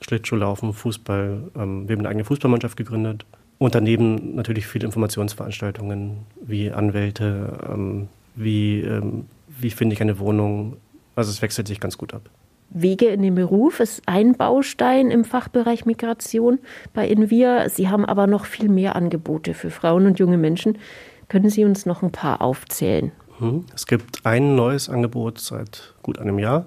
Schlittschuhlaufen, 0.00 0.72
Fußball. 0.72 1.50
Ähm, 1.54 1.88
wir 1.88 1.94
haben 1.94 2.00
eine 2.00 2.08
eigene 2.08 2.24
Fußballmannschaft 2.24 2.76
gegründet. 2.76 3.24
Und 3.60 3.74
daneben 3.74 4.36
natürlich 4.36 4.66
viele 4.66 4.86
Informationsveranstaltungen 4.86 6.24
wie 6.40 6.70
Anwälte, 6.70 7.58
ähm, 7.70 8.08
wie, 8.34 8.80
ähm, 8.80 9.26
wie 9.48 9.68
finde 9.68 9.92
ich 9.92 10.00
eine 10.00 10.18
Wohnung. 10.18 10.78
Also 11.14 11.30
es 11.30 11.42
wechselt 11.42 11.68
sich 11.68 11.78
ganz 11.78 11.98
gut 11.98 12.14
ab. 12.14 12.22
Wege 12.70 13.08
in 13.08 13.20
den 13.20 13.34
Beruf 13.34 13.80
ist 13.80 14.00
ein 14.06 14.32
Baustein 14.32 15.10
im 15.10 15.24
Fachbereich 15.24 15.84
Migration 15.84 16.58
bei 16.94 17.06
Invia. 17.06 17.68
Sie 17.68 17.90
haben 17.90 18.06
aber 18.06 18.26
noch 18.26 18.46
viel 18.46 18.70
mehr 18.70 18.96
Angebote 18.96 19.52
für 19.52 19.68
Frauen 19.68 20.06
und 20.06 20.18
junge 20.18 20.38
Menschen. 20.38 20.78
Können 21.28 21.50
Sie 21.50 21.66
uns 21.66 21.84
noch 21.84 22.02
ein 22.02 22.12
paar 22.12 22.40
aufzählen? 22.40 23.12
Mhm. 23.40 23.66
Es 23.74 23.86
gibt 23.86 24.24
ein 24.24 24.56
neues 24.56 24.88
Angebot 24.88 25.38
seit 25.38 25.92
gut 26.02 26.18
einem 26.18 26.38
Jahr. 26.38 26.64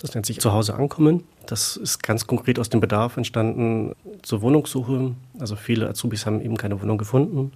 Das 0.00 0.14
nennt 0.14 0.26
sich 0.26 0.40
Zuhause 0.40 0.74
ankommen. 0.74 1.24
Das 1.46 1.76
ist 1.76 2.02
ganz 2.02 2.26
konkret 2.26 2.58
aus 2.58 2.68
dem 2.68 2.80
Bedarf 2.80 3.16
entstanden 3.16 3.94
zur 4.22 4.42
Wohnungssuche. 4.42 5.12
Also 5.40 5.56
viele 5.56 5.88
Azubis 5.88 6.24
haben 6.24 6.40
eben 6.40 6.56
keine 6.56 6.80
Wohnung 6.80 6.98
gefunden. 6.98 7.52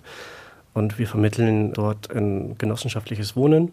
Und 0.75 0.99
wir 0.99 1.07
vermitteln 1.07 1.73
dort 1.73 2.11
ein 2.11 2.57
genossenschaftliches 2.59 3.37
Wohnen, 3.37 3.73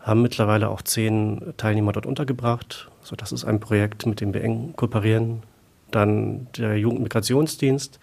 haben 0.00 0.20
mittlerweile 0.20 0.68
auch 0.68 0.82
zehn 0.82 1.54
Teilnehmer 1.56 1.92
dort 1.92 2.06
untergebracht. 2.06 2.90
Also 3.00 3.16
das 3.16 3.32
ist 3.32 3.44
ein 3.44 3.60
Projekt, 3.60 4.06
mit 4.06 4.20
dem 4.20 4.34
wir 4.34 4.42
eng 4.42 4.74
kooperieren. 4.76 5.42
Dann 5.90 6.48
der 6.58 6.76
Jugendmigrationsdienst. 6.76 8.00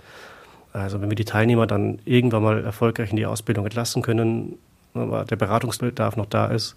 Also 0.73 1.01
wenn 1.01 1.09
wir 1.09 1.15
die 1.15 1.25
Teilnehmer 1.25 1.67
dann 1.67 1.99
irgendwann 2.05 2.43
mal 2.43 2.63
erfolgreich 2.63 3.11
in 3.11 3.17
die 3.17 3.25
Ausbildung 3.25 3.65
entlassen 3.65 4.01
können, 4.01 4.57
aber 4.93 5.25
der 5.25 5.35
Beratungsbedarf 5.35 6.15
noch 6.15 6.25
da 6.25 6.47
ist, 6.47 6.75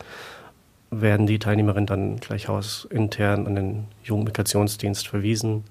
werden 1.00 1.26
die 1.26 1.38
Teilnehmerinnen 1.38 1.86
dann 1.86 2.16
gleich 2.16 2.48
hausintern 2.48 3.46
an 3.46 3.54
den 3.54 3.84
Jugendmigrationsdienst 4.02 5.08
verwiesen 5.08 5.64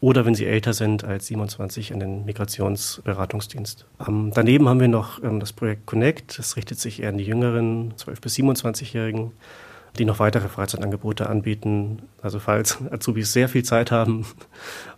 oder 0.00 0.24
wenn 0.24 0.34
sie 0.34 0.46
älter 0.46 0.74
sind 0.74 1.04
als 1.04 1.26
27 1.26 1.92
an 1.92 2.00
den 2.00 2.24
Migrationsberatungsdienst. 2.24 3.84
Ähm, 4.06 4.30
daneben 4.32 4.68
haben 4.68 4.80
wir 4.80 4.88
noch 4.88 5.22
ähm, 5.22 5.40
das 5.40 5.52
Projekt 5.52 5.86
Connect. 5.86 6.38
Das 6.38 6.56
richtet 6.56 6.78
sich 6.78 7.02
eher 7.02 7.08
an 7.08 7.18
die 7.18 7.24
jüngeren 7.24 7.94
12- 7.94 8.20
bis 8.20 8.36
27-Jährigen, 8.36 9.32
die 9.98 10.04
noch 10.04 10.20
weitere 10.20 10.48
Freizeitangebote 10.48 11.28
anbieten. 11.28 12.02
Also 12.22 12.38
falls 12.38 12.78
Azubis 12.90 13.32
sehr 13.32 13.48
viel 13.48 13.64
Zeit 13.64 13.90
haben 13.90 14.24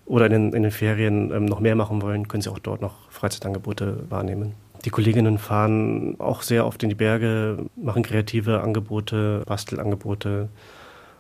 oder 0.04 0.26
in 0.26 0.32
den, 0.32 0.52
in 0.52 0.62
den 0.64 0.72
Ferien 0.72 1.30
ähm, 1.30 1.46
noch 1.46 1.60
mehr 1.60 1.76
machen 1.76 2.02
wollen, 2.02 2.28
können 2.28 2.42
sie 2.42 2.50
auch 2.50 2.58
dort 2.58 2.82
noch 2.82 3.10
Freizeitangebote 3.10 4.04
wahrnehmen. 4.10 4.52
Die 4.84 4.90
Kolleginnen 4.90 5.38
fahren 5.38 6.16
auch 6.18 6.42
sehr 6.42 6.66
oft 6.66 6.82
in 6.82 6.88
die 6.88 6.94
Berge, 6.94 7.66
machen 7.76 8.02
kreative 8.02 8.62
Angebote, 8.62 9.42
Bastelangebote, 9.46 10.48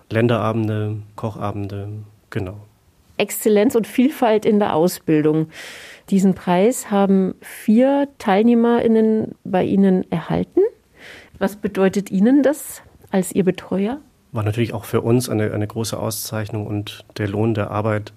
Länderabende, 0.08 0.96
Kochabende, 1.16 1.88
genau. 2.30 2.60
Exzellenz 3.18 3.74
und 3.74 3.86
Vielfalt 3.86 4.46
in 4.46 4.58
der 4.58 4.74
Ausbildung. 4.74 5.48
Diesen 6.08 6.34
Preis 6.34 6.90
haben 6.90 7.34
vier 7.42 8.08
TeilnehmerInnen 8.18 9.34
bei 9.44 9.62
Ihnen 9.62 10.10
erhalten. 10.10 10.60
Was 11.38 11.56
bedeutet 11.56 12.10
Ihnen 12.10 12.42
das 12.42 12.82
als 13.10 13.32
Ihr 13.32 13.44
Betreuer? 13.44 14.00
War 14.32 14.42
natürlich 14.42 14.72
auch 14.72 14.84
für 14.84 15.02
uns 15.02 15.28
eine, 15.28 15.52
eine 15.52 15.66
große 15.66 15.98
Auszeichnung 15.98 16.66
und 16.66 17.04
der 17.18 17.28
Lohn 17.28 17.52
der 17.52 17.70
Arbeit 17.70 18.12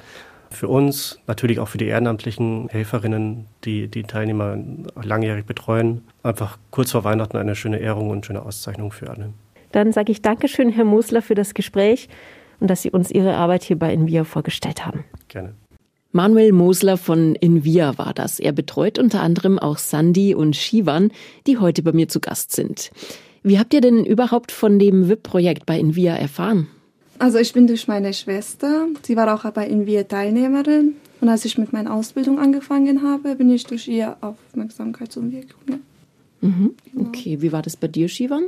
für 0.54 0.68
uns, 0.68 1.20
natürlich 1.28 1.60
auch 1.60 1.68
für 1.68 1.78
die 1.78 1.88
ehrenamtlichen 1.88 2.70
Helferinnen, 2.70 3.46
die 3.64 3.88
die 3.88 4.04
Teilnehmer 4.04 4.58
langjährig 5.02 5.46
betreuen. 5.46 6.02
Einfach 6.24 6.58
kurz 6.72 6.92
vor 6.92 7.04
Weihnachten 7.04 7.38
eine 7.38 7.56
schöne 7.56 7.80
Ehrung 7.80 8.10
und 8.10 8.26
schöne 8.26 8.44
Auszeichnung 8.44 8.92
für 8.92 9.10
alle. 9.10 9.34
Dann 9.72 9.92
sage 9.92 10.12
ich 10.12 10.22
Dankeschön, 10.22 10.70
Herr 10.70 10.86
Mosler, 10.86 11.22
für 11.22 11.36
das 11.36 11.54
Gespräch 11.54 12.08
und 12.60 12.70
dass 12.70 12.82
Sie 12.82 12.92
uns 12.92 13.12
Ihre 13.12 13.36
Arbeit 13.36 13.64
hier 13.64 13.78
bei 13.78 13.94
Invia 13.94 14.24
vorgestellt 14.24 14.86
haben. 14.86 15.04
Gerne. 15.28 15.54
Manuel 16.12 16.52
Mosler 16.52 16.98
von 16.98 17.34
Invia 17.34 17.98
war 17.98 18.14
das. 18.14 18.40
Er 18.40 18.52
betreut 18.52 19.00
unter 19.00 19.22
anderem 19.22 19.58
auch 19.58 19.80
Sandy 19.80 20.36
und 20.36 20.56
Shivan, 20.56 21.12
die 21.48 21.58
heute 21.58 21.82
bei 21.82 21.92
mir 21.92 22.08
zu 22.08 22.20
Gast 22.20 22.52
sind. 22.52 22.92
Wie 23.42 23.58
habt 23.58 23.74
ihr 23.74 23.82
denn 23.82 24.06
überhaupt 24.06 24.52
von 24.52 24.78
dem 24.78 25.10
WIP-Projekt 25.10 25.66
bei 25.66 25.80
Invia 25.80 26.16
erfahren? 26.16 26.68
Also 27.24 27.38
ich 27.38 27.54
bin 27.54 27.68
durch 27.68 27.88
meine 27.88 28.14
Schwester, 28.14 28.88
sie 29.02 29.16
war 29.16 29.34
auch 29.34 29.50
bei 29.52 29.66
Invia 29.66 30.04
Teilnehmerin 30.04 30.96
und 31.22 31.30
als 31.30 31.46
ich 31.46 31.58
mit 31.58 31.72
meiner 31.72 31.94
Ausbildung 31.94 32.38
angefangen 32.38 33.02
habe, 33.02 33.36
bin 33.36 33.50
ich 33.50 33.64
durch 33.64 33.88
ihr 33.88 34.18
Aufmerksamkeit 34.20 35.14
zum 35.14 35.32
Weg 35.32 35.48
gekommen. 35.48 35.84
Mhm. 36.42 36.72
Okay, 37.00 37.42
wie 37.42 37.54
war 37.54 37.62
das 37.62 37.78
bei 37.78 37.88
dir, 37.88 38.10
Shivan? 38.10 38.44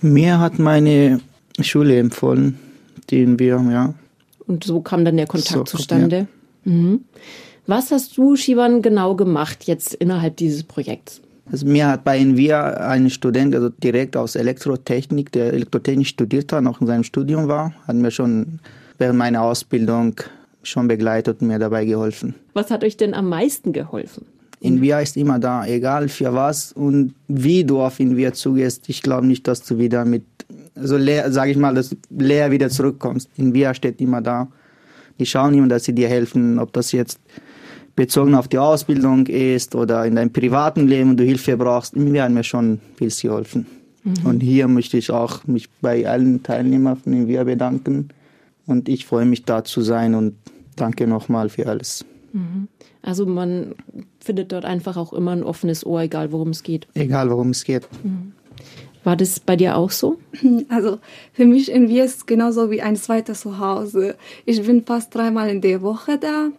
Mir 0.00 0.40
hat 0.40 0.58
meine 0.58 1.20
Schule 1.60 1.96
empfohlen, 1.96 2.58
den 3.12 3.38
wir, 3.38 3.64
ja. 3.70 3.94
Und 4.48 4.64
so 4.64 4.80
kam 4.80 5.04
dann 5.04 5.16
der 5.16 5.28
Kontakt 5.28 5.68
So, 5.68 5.76
zustande. 5.76 6.26
Mhm. 6.64 7.04
Was 7.68 7.92
hast 7.92 8.16
du, 8.16 8.34
Shivan, 8.34 8.82
genau 8.82 9.14
gemacht 9.14 9.62
jetzt 9.68 9.94
innerhalb 9.94 10.36
dieses 10.38 10.64
Projekts? 10.64 11.20
Also 11.50 11.66
mir 11.66 11.88
hat 11.88 12.04
bei 12.04 12.18
Envia 12.18 12.74
ein 12.74 13.10
Student, 13.10 13.54
also 13.54 13.68
direkt 13.68 14.16
aus 14.16 14.36
Elektrotechnik, 14.36 15.32
der 15.32 15.52
Elektrotechnik 15.52 16.06
studiert 16.06 16.52
hat, 16.52 16.62
noch 16.62 16.80
in 16.80 16.86
seinem 16.86 17.04
Studium 17.04 17.48
war, 17.48 17.74
hat 17.86 17.96
mir 17.96 18.10
schon 18.10 18.60
während 18.98 19.18
meiner 19.18 19.42
Ausbildung 19.42 20.14
schon 20.62 20.86
begleitet 20.86 21.40
und 21.40 21.48
mir 21.48 21.58
dabei 21.58 21.84
geholfen. 21.84 22.34
Was 22.52 22.70
hat 22.70 22.84
euch 22.84 22.96
denn 22.96 23.14
am 23.14 23.28
meisten 23.28 23.72
geholfen? 23.72 24.26
Envia 24.60 25.00
ist 25.00 25.16
immer 25.16 25.40
da, 25.40 25.66
egal 25.66 26.08
für 26.08 26.32
was 26.32 26.72
und 26.72 27.14
wie 27.26 27.64
du 27.64 27.80
auf 27.80 27.98
Envia 27.98 28.32
zugehst. 28.32 28.88
Ich 28.88 29.02
glaube 29.02 29.26
nicht, 29.26 29.48
dass 29.48 29.64
du 29.64 29.78
wieder 29.78 30.04
mit, 30.04 30.22
so 30.76 30.96
leer, 30.96 31.32
sage 31.32 31.50
ich 31.50 31.56
mal, 31.56 31.74
dass 31.74 31.96
leer 32.10 32.52
wieder 32.52 32.68
zurückkommst. 32.68 33.28
Envia 33.36 33.74
steht 33.74 34.00
immer 34.00 34.20
da. 34.20 34.46
Die 35.18 35.26
schauen 35.26 35.54
immer, 35.54 35.66
dass 35.66 35.84
sie 35.84 35.94
dir 35.94 36.08
helfen, 36.08 36.60
ob 36.60 36.72
das 36.72 36.92
jetzt 36.92 37.18
bezogen 37.94 38.34
auf 38.34 38.48
die 38.48 38.58
Ausbildung 38.58 39.26
ist 39.26 39.74
oder 39.74 40.04
in 40.06 40.16
deinem 40.16 40.32
privaten 40.32 40.88
Leben 40.88 41.10
und 41.10 41.16
du 41.18 41.24
Hilfe 41.24 41.56
brauchst. 41.56 41.96
Mir 41.96 42.24
hat 42.24 42.32
mir 42.32 42.44
schon 42.44 42.80
viel 42.96 43.10
geholfen. 43.10 43.66
Und 44.24 44.40
hier 44.40 44.66
möchte 44.66 44.96
ich 44.98 45.10
auch 45.10 45.46
mich 45.46 45.70
bei 45.80 46.08
allen 46.08 46.42
Teilnehmern 46.42 46.96
von 46.96 47.12
Envia 47.12 47.44
bedanken. 47.44 48.08
Und 48.66 48.88
ich 48.88 49.06
freue 49.06 49.26
mich 49.26 49.44
da 49.44 49.62
zu 49.62 49.80
sein 49.80 50.14
und 50.14 50.34
danke 50.76 51.06
nochmal 51.06 51.48
für 51.48 51.66
alles. 51.68 52.04
Also 53.02 53.26
man 53.26 53.74
findet 54.20 54.52
dort 54.52 54.64
einfach 54.64 54.96
auch 54.96 55.12
immer 55.12 55.32
ein 55.32 55.42
offenes 55.42 55.84
Ohr, 55.84 56.00
egal 56.02 56.32
worum 56.32 56.48
es 56.48 56.62
geht. 56.62 56.88
Egal 56.94 57.30
worum 57.30 57.50
es 57.50 57.64
geht. 57.64 57.86
War 59.04 59.16
das 59.16 59.40
bei 59.40 59.56
dir 59.56 59.76
auch 59.76 59.90
so? 59.90 60.18
Also 60.68 60.98
für 61.32 61.44
mich 61.44 61.70
in 61.70 61.88
Wien 61.88 62.04
ist 62.04 62.16
es 62.16 62.26
genauso 62.26 62.70
wie 62.70 62.82
ein 62.82 62.96
zweites 62.96 63.40
Zuhause. 63.40 64.16
Ich 64.46 64.62
bin 64.62 64.84
fast 64.84 65.14
dreimal 65.14 65.50
in 65.50 65.60
der 65.60 65.82
Woche 65.82 66.18
da. 66.18 66.50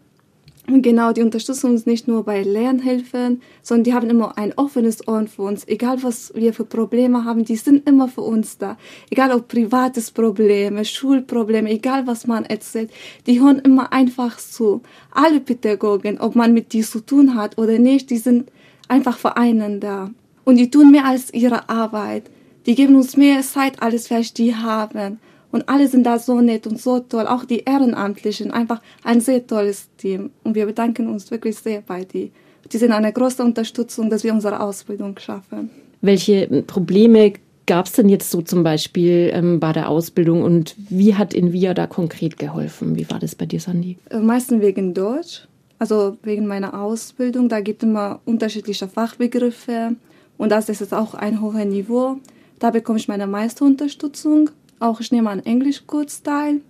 Und 0.66 0.82
genau, 0.82 1.12
die 1.12 1.22
unterstützen 1.22 1.72
uns 1.72 1.86
nicht 1.86 2.08
nur 2.08 2.24
bei 2.24 2.42
Lernhilfen, 2.42 3.42
sondern 3.62 3.84
die 3.84 3.94
haben 3.94 4.10
immer 4.10 4.38
ein 4.38 4.54
offenes 4.56 5.06
Ohr 5.08 5.28
für 5.28 5.42
uns. 5.42 5.68
Egal, 5.68 6.02
was 6.04 6.32
wir 6.36 6.54
für 6.54 6.64
Probleme 6.64 7.26
haben, 7.26 7.44
die 7.44 7.58
sind 7.58 7.88
immer 7.88 8.08
für 8.08 8.22
uns 8.22 8.58
da. 8.58 8.78
Egal, 9.10 9.32
ob 9.34 9.50
privates 9.50 10.12
Probleme, 10.12 10.86
Schulprobleme, 10.86 11.70
egal, 11.70 12.08
was 12.08 12.28
man 12.28 12.46
erzählt, 12.46 12.92
die 13.28 13.42
hören 13.42 13.60
immer 13.60 13.92
einfach 13.92 14.38
zu. 14.38 14.82
Alle 15.12 15.42
Pädagogen, 15.42 16.22
ob 16.22 16.36
man 16.36 16.54
mit 16.54 16.72
die 16.72 16.82
zu 16.82 17.02
tun 17.02 17.36
hat 17.36 17.58
oder 17.58 17.78
nicht, 17.78 18.10
die 18.10 18.18
sind 18.18 18.50
einfach 18.88 19.18
für 19.18 19.36
einen 19.36 19.82
da. 19.82 20.12
Und 20.46 20.58
die 20.58 20.72
tun 20.72 20.92
mehr 20.92 21.06
als 21.06 21.34
ihre 21.34 21.68
Arbeit. 21.68 22.30
Die 22.66 22.76
geben 22.76 22.96
uns 22.96 23.18
mehr 23.18 23.42
Zeit, 23.42 23.82
als 23.82 24.08
vielleicht 24.08 24.38
die 24.38 24.56
haben. 24.56 25.20
Und 25.54 25.70
alle 25.70 25.88
sind 25.88 26.04
da 26.04 26.18
so 26.18 26.42
nett 26.42 26.66
und 26.66 26.82
so 26.82 27.00
toll. 27.00 27.28
Auch 27.28 27.46
die 27.46 27.60
Ehrenamtlichen. 27.60 28.50
Einfach 28.50 28.82
ein 29.04 29.22
sehr 29.22 29.46
tolles 29.46 29.88
Team. 29.98 30.32
Und 30.44 30.56
wir 30.56 30.66
bedanken 30.66 31.08
uns 31.08 31.30
wirklich 31.30 31.58
sehr 31.58 31.82
bei 31.82 32.06
die. 32.06 32.32
Die 32.72 32.78
sind 32.80 32.92
eine 32.92 33.14
große 33.14 33.44
Unterstützung, 33.44 34.10
dass 34.10 34.24
wir 34.24 34.34
unsere 34.34 34.60
Ausbildung 34.60 35.20
schaffen. 35.20 35.70
Welche 36.02 36.64
Probleme 36.66 37.34
gab 37.68 37.86
es 37.86 37.92
denn 37.92 38.10
jetzt 38.10 38.32
so 38.32 38.42
zum 38.42 38.64
Beispiel 38.64 39.30
ähm, 39.32 39.60
bei 39.60 39.74
der 39.74 39.90
Ausbildung 39.90 40.42
und 40.42 40.76
wie 40.90 41.14
hat 41.14 41.36
Invia 41.36 41.76
da 41.76 41.86
konkret 41.86 42.40
geholfen? 42.40 42.96
Wie 42.96 43.08
war 43.12 43.20
das 43.20 43.36
bei 43.36 43.46
dir, 43.46 43.60
Sandy? 43.60 43.98
Äh, 44.10 44.18
Meistens 44.18 44.60
wegen 44.60 44.96
Deutsch. 44.96 45.48
Also 45.78 46.18
wegen 46.24 46.48
meiner 46.48 46.82
Ausbildung. 46.82 47.48
Da 47.48 47.62
gibt 47.62 47.84
es 47.84 47.90
immer 47.90 48.22
unterschiedliche 48.26 48.88
Fachbegriffe. 48.88 49.96
Und 50.40 50.52
das 50.52 50.68
ist 50.68 50.82
jetzt 50.82 50.96
auch 50.96 51.14
ein 51.14 51.42
hohes 51.42 51.66
Niveau. 51.66 52.18
Da 52.58 52.72
bekomme 52.72 52.98
ich 52.98 53.08
meine 53.08 53.28
meiste 53.28 53.64
Unterstützung. 53.64 54.50
Auch 54.84 55.00
ich 55.00 55.12
nehme 55.12 55.30
an 55.30 55.40
Englischkurs 55.40 56.24
teil. 56.24 56.62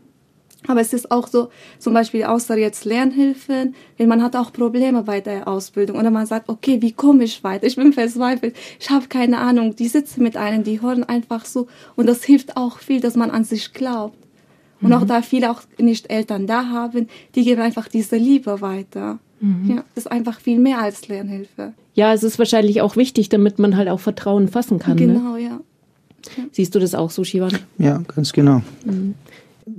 Aber 0.68 0.80
es 0.80 0.94
ist 0.94 1.12
auch 1.12 1.28
so, 1.28 1.50
zum 1.80 1.94
Beispiel 1.94 2.24
außer 2.24 2.58
jetzt 2.58 2.86
Lernhilfen, 2.86 3.76
wenn 3.98 4.08
man 4.08 4.22
hat 4.24 4.36
auch 4.36 4.54
Probleme 4.54 5.04
bei 5.04 5.20
der 5.20 5.48
Ausbildung 5.48 5.98
oder 5.98 6.12
man 6.12 6.26
sagt, 6.26 6.48
okay, 6.48 6.82
wie 6.82 6.94
komme 6.94 7.24
ich 7.26 7.44
weiter? 7.44 7.66
Ich 7.66 7.76
bin 7.76 7.92
verzweifelt, 7.92 8.56
ich 8.80 8.90
habe 8.90 9.08
keine 9.08 9.40
Ahnung. 9.40 9.76
Die 9.76 9.88
sitzen 9.88 10.24
mit 10.24 10.38
einem, 10.38 10.64
die 10.64 10.82
hören 10.82 11.04
einfach 11.04 11.44
so 11.44 11.68
und 11.96 12.08
das 12.08 12.24
hilft 12.24 12.56
auch 12.56 12.78
viel, 12.78 13.02
dass 13.02 13.16
man 13.16 13.32
an 13.32 13.44
sich 13.44 13.74
glaubt. 13.74 14.18
Und 14.80 14.92
auch 14.92 15.06
da 15.06 15.22
viele 15.22 15.50
auch 15.50 15.62
nicht 15.78 16.12
Eltern 16.12 16.46
da 16.46 16.68
haben, 16.68 17.08
die 17.36 17.44
geben 17.44 17.62
einfach 17.62 17.88
diese 17.88 18.18
Liebe 18.18 18.60
weiter. 18.60 19.20
Mhm. 19.40 19.70
Ja, 19.70 19.76
das 19.96 20.06
ist 20.06 20.12
einfach 20.12 20.40
viel 20.42 20.60
mehr 20.60 20.80
als 20.80 21.08
Lernhilfe. 21.08 21.74
Ja, 21.94 22.14
es 22.14 22.22
ist 22.24 22.38
wahrscheinlich 22.38 22.82
auch 22.82 22.98
wichtig, 22.98 23.30
damit 23.30 23.60
man 23.60 23.78
halt 23.78 23.88
auch 23.88 24.02
Vertrauen 24.02 24.50
fassen 24.50 24.80
kann. 24.80 24.98
Ne? 24.98 25.08
Genau, 25.08 25.34
ne? 25.34 25.40
ja. 25.40 25.60
Siehst 26.52 26.74
du 26.76 26.80
das 26.80 26.96
auch 26.96 27.12
so, 27.12 27.24
Shivan? 27.24 27.58
Ja, 27.78 28.02
ganz 28.16 28.34
genau. 28.34 28.62
Mhm. 28.86 29.16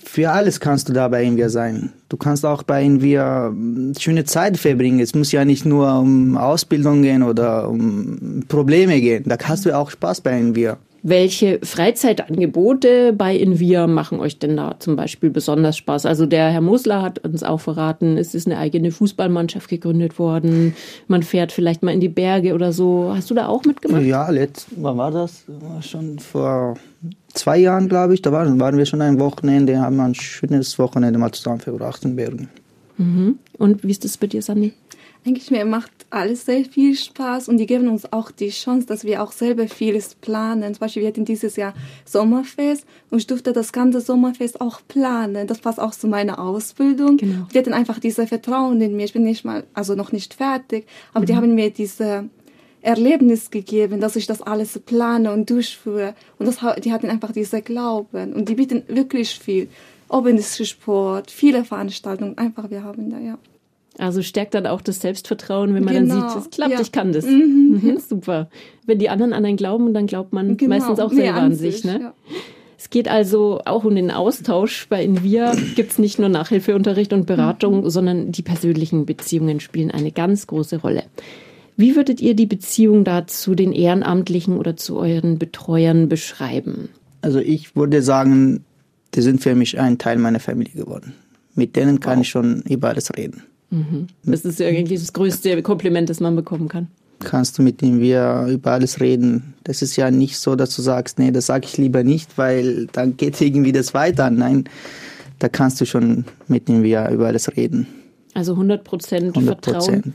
Für 0.03 0.31
alles 0.31 0.61
kannst 0.61 0.89
du 0.89 0.93
da 0.93 1.09
bei 1.09 1.25
Invia 1.25 1.51
sein. 1.51 1.93
Du 2.09 2.17
kannst 2.17 2.47
auch 2.47 2.63
bei 2.63 2.83
Invia 2.83 3.49
hm, 3.49 3.93
schöne 3.99 4.25
Zeit 4.25 4.57
verbringen. 4.57 5.01
Es 5.01 5.15
muss 5.15 5.31
ja 5.33 5.45
nicht 5.45 5.67
nur 5.67 5.99
um 5.99 6.37
Ausbildung 6.37 7.03
gehen 7.03 7.23
oder 7.23 7.69
um 7.69 8.45
Probleme 8.49 9.01
gehen. 9.01 9.25
Da 9.27 9.37
hast 9.45 9.67
du 9.67 9.77
auch 9.77 9.91
Spaß 9.91 10.23
bei 10.23 10.39
Invia. 10.39 10.79
Welche 11.07 11.61
Freizeitangebote 11.63 13.13
bei 13.13 13.37
Invia 13.37 13.87
machen 13.87 14.21
euch 14.21 14.39
denn 14.39 14.57
da 14.57 14.77
zum 14.79 14.97
Beispiel 14.97 15.29
besonders 15.29 15.77
Spaß? 15.77 16.07
Also 16.07 16.25
der 16.25 16.49
Herr 16.49 16.63
Musler 16.63 17.03
hat 17.03 17.19
uns 17.19 17.43
auch 17.43 17.61
verraten, 17.61 18.17
es 18.17 18.35
ist 18.35 18.47
eine 18.47 18.57
eigene 18.57 18.91
Fußballmannschaft 18.91 19.69
gegründet 19.69 20.19
worden. 20.19 20.75
Man 21.07 21.23
fährt 21.23 21.53
vielleicht 21.53 21.83
mal 21.83 21.93
in 21.93 22.01
die 22.01 22.09
Berge 22.09 22.55
oder 22.55 22.73
so. 22.73 23.13
Hast 23.15 23.31
du 23.31 23.35
da 23.35 23.49
auch 23.49 23.67
mitgemacht? 23.67 24.03
Ja, 24.03 24.31
letzt, 24.31 24.69
wann 24.77 24.97
war 24.97 25.11
das? 25.11 25.45
Schon 25.83 26.19
vor 26.21 26.79
zwei 27.35 27.59
Jahren, 27.59 27.91
glaube 27.91 28.15
ich. 28.15 28.23
Da 28.23 28.33
waren, 28.33 28.59
waren 28.59 28.79
wir 28.79 28.87
schon 28.87 29.03
ein 29.03 29.21
Wochenende, 29.21 29.79
haben 29.81 30.01
ein 30.01 30.15
schönes 30.15 30.79
Wochenende 30.79 31.19
mal 31.19 31.33
zusammen 31.33 31.61
verbracht 31.61 32.03
in 32.07 32.17
Bergen. 32.17 32.49
Mhm. 32.97 33.39
Und 33.59 33.85
wie 33.85 33.91
ist 33.91 34.05
das 34.05 34.17
bei 34.17 34.27
dir, 34.27 34.41
Sandy? 34.41 34.73
Eigentlich 35.27 35.51
mir 35.51 35.65
macht 35.65 35.91
alles 36.11 36.45
sehr 36.45 36.67
viel 36.67 36.95
Spaß 36.95 37.49
und 37.49 37.57
die 37.57 37.65
geben 37.65 37.89
uns 37.89 38.13
auch 38.13 38.31
die 38.31 38.51
Chance, 38.51 38.87
dass 38.87 39.05
wir 39.05 39.23
auch 39.23 39.33
selber 39.33 39.69
vieles 39.69 40.15
planen. 40.15 40.75
Zum 40.75 40.81
Beispiel, 40.81 41.03
wir 41.03 41.09
hatten 41.09 41.25
dieses 41.25 41.57
Jahr 41.57 41.73
Sommerfest 42.05 42.85
und 43.11 43.19
ich 43.19 43.27
durfte 43.27 43.55
das 43.55 43.73
ganze 43.73 44.03
Sommerfest 44.03 44.61
auch 44.61 44.83
planen. 44.87 45.47
Das 45.47 45.61
passt 45.61 45.81
auch 45.81 45.93
zu 45.93 46.09
meiner 46.09 46.39
Ausbildung. 46.39 47.17
Genau. 47.17 47.47
Die 47.53 47.59
hatten 47.59 47.73
einfach 47.73 48.01
dieses 48.01 48.29
Vertrauen 48.29 48.81
in 48.83 48.97
mir. 48.97 49.07
Ich 49.07 49.15
bin 49.15 49.23
nicht 49.23 49.47
mal, 49.47 49.65
also 49.73 49.95
noch 49.95 50.13
nicht 50.13 50.35
fertig, 50.35 50.87
aber 51.15 51.23
mhm. 51.23 51.27
die 51.27 51.37
haben 51.37 51.55
mir 51.55 51.71
diese 51.71 52.29
Erlebnis 52.83 53.51
gegeben, 53.51 54.01
dass 54.01 54.17
ich 54.17 54.27
das 54.27 54.43
alles 54.43 54.79
plane 54.79 55.33
und 55.33 55.49
durchführe. 55.49 56.15
Und 56.39 56.47
das, 56.47 56.59
die 56.83 56.93
hatten 56.93 57.09
einfach 57.09 57.33
diese 57.33 57.63
Glauben 57.63 58.35
und 58.35 58.51
die 58.51 58.57
bieten 58.57 58.83
wirklich 58.89 59.39
viel. 59.39 59.69
Ob 60.09 60.27
in 60.27 60.41
Sport, 60.43 61.31
viele 61.31 61.65
Veranstaltungen, 61.65 62.37
einfach 62.37 62.69
wir 62.69 62.85
haben 62.85 63.09
da, 63.09 63.19
ja. 63.19 63.39
Also 63.99 64.23
stärkt 64.23 64.55
dann 64.55 64.67
auch 64.67 64.81
das 64.81 65.01
Selbstvertrauen, 65.01 65.75
wenn 65.75 65.85
man 65.85 65.95
genau. 65.95 66.21
dann 66.21 66.31
sieht, 66.31 66.39
es 66.41 66.51
klappt, 66.51 66.73
ja. 66.73 66.81
ich 66.81 66.91
kann 66.91 67.13
das. 67.13 67.25
Mhm. 67.25 67.81
Mhm, 67.83 67.99
super. 67.99 68.49
Wenn 68.87 68.99
die 68.99 69.09
anderen 69.09 69.33
an 69.33 69.45
einen 69.45 69.57
glauben, 69.57 69.95
dann 69.95 70.07
glaubt 70.07 70.33
man 70.33 70.57
genau. 70.57 70.75
meistens 70.75 70.99
auch 70.99 71.13
selber 71.13 71.39
an, 71.39 71.45
an 71.45 71.55
sich. 71.55 71.77
sich 71.77 71.85
ne? 71.85 72.01
Ja. 72.01 72.15
Es 72.77 72.91
geht 72.91 73.09
also 73.09 73.61
auch 73.65 73.85
um 73.85 73.95
den 73.95 74.11
Austausch. 74.11 74.89
Bei 74.89 75.03
Invia 75.03 75.55
gibt 75.75 75.93
es 75.93 75.99
nicht 75.99 76.19
nur 76.19 76.29
Nachhilfeunterricht 76.29 77.13
und 77.13 77.27
Beratung, 77.27 77.85
mhm. 77.85 77.91
sondern 77.91 78.33
die 78.33 78.43
persönlichen 78.43 79.07
Beziehungen 79.07 79.61
spielen 79.61 79.91
eine 79.91 80.13
ganz 80.13 80.47
große 80.47 80.79
Rolle. 80.79 81.05
Wie 81.77 81.97
würdet 81.97 82.21
ihr 82.21 82.35
die 82.35 82.47
Beziehung 82.47 83.05
da 83.05 83.27
zu 83.27 83.55
den 83.55 83.73
Ehrenamtlichen 83.73 84.59
oder 84.59 84.77
zu 84.77 84.99
euren 84.99 85.39
Betreuern 85.39 86.09
beschreiben? 86.09 86.91
Also 87.23 87.39
ich 87.39 87.75
würde 87.75 88.03
sagen, 88.03 88.65
die 89.15 89.23
sind 89.23 89.41
für 89.41 89.55
mich 89.55 89.79
ein 89.81 89.99
Teil 89.99 90.19
meiner 90.19 90.41
Familie 90.41 90.75
geworden. 90.75 91.15
Mit 91.55 91.77
denen 91.77 92.01
kann 92.01 92.19
wow. 92.19 92.23
ich 92.23 92.29
schon 92.29 92.63
über 92.69 92.89
alles 92.89 93.17
reden. 93.17 93.45
Mhm. 93.71 94.07
Das 94.25 94.45
ist 94.45 94.61
irgendwie 94.61 94.97
das 94.97 95.13
größte 95.13 95.63
Kompliment, 95.63 96.11
das 96.11 96.21
man 96.21 96.37
bekommen 96.37 96.69
kann. 96.69 96.89
Kannst 97.21 97.59
du 97.59 97.63
mit 97.63 97.83
ihm 97.83 98.01
wir 98.01 98.47
über 98.51 98.73
alles 98.73 99.01
reden. 99.01 99.55
Das 99.65 99.83
ist 99.83 99.97
ja 99.97 100.11
nicht 100.11 100.37
so, 100.39 100.57
dass 100.57 100.77
du 100.77 100.83
sagst, 100.83 101.19
nee, 101.19 101.31
das 101.31 101.47
sage 101.47 101.67
ich 101.67 101.79
lieber 101.79 102.03
nicht, 102.03 102.37
weil 102.37 102.87
dann 102.93 103.17
geht 103.17 103.41
irgendwie 103.41 103.73
das 103.73 103.95
weiter. 103.95 104.31
Nein, 104.31 104.65
da 105.39 105.49
kannst 105.49 105.81
du 105.81 105.87
schon 105.87 106.25
mit 106.49 106.69
ihm 106.69 106.83
wir 106.83 107.09
über 107.11 107.27
alles 107.27 107.57
reden. 107.57 107.87
Also 108.35 108.53
100 108.53 108.85
Prozent 108.85 109.37
Vertrauen. 109.37 110.15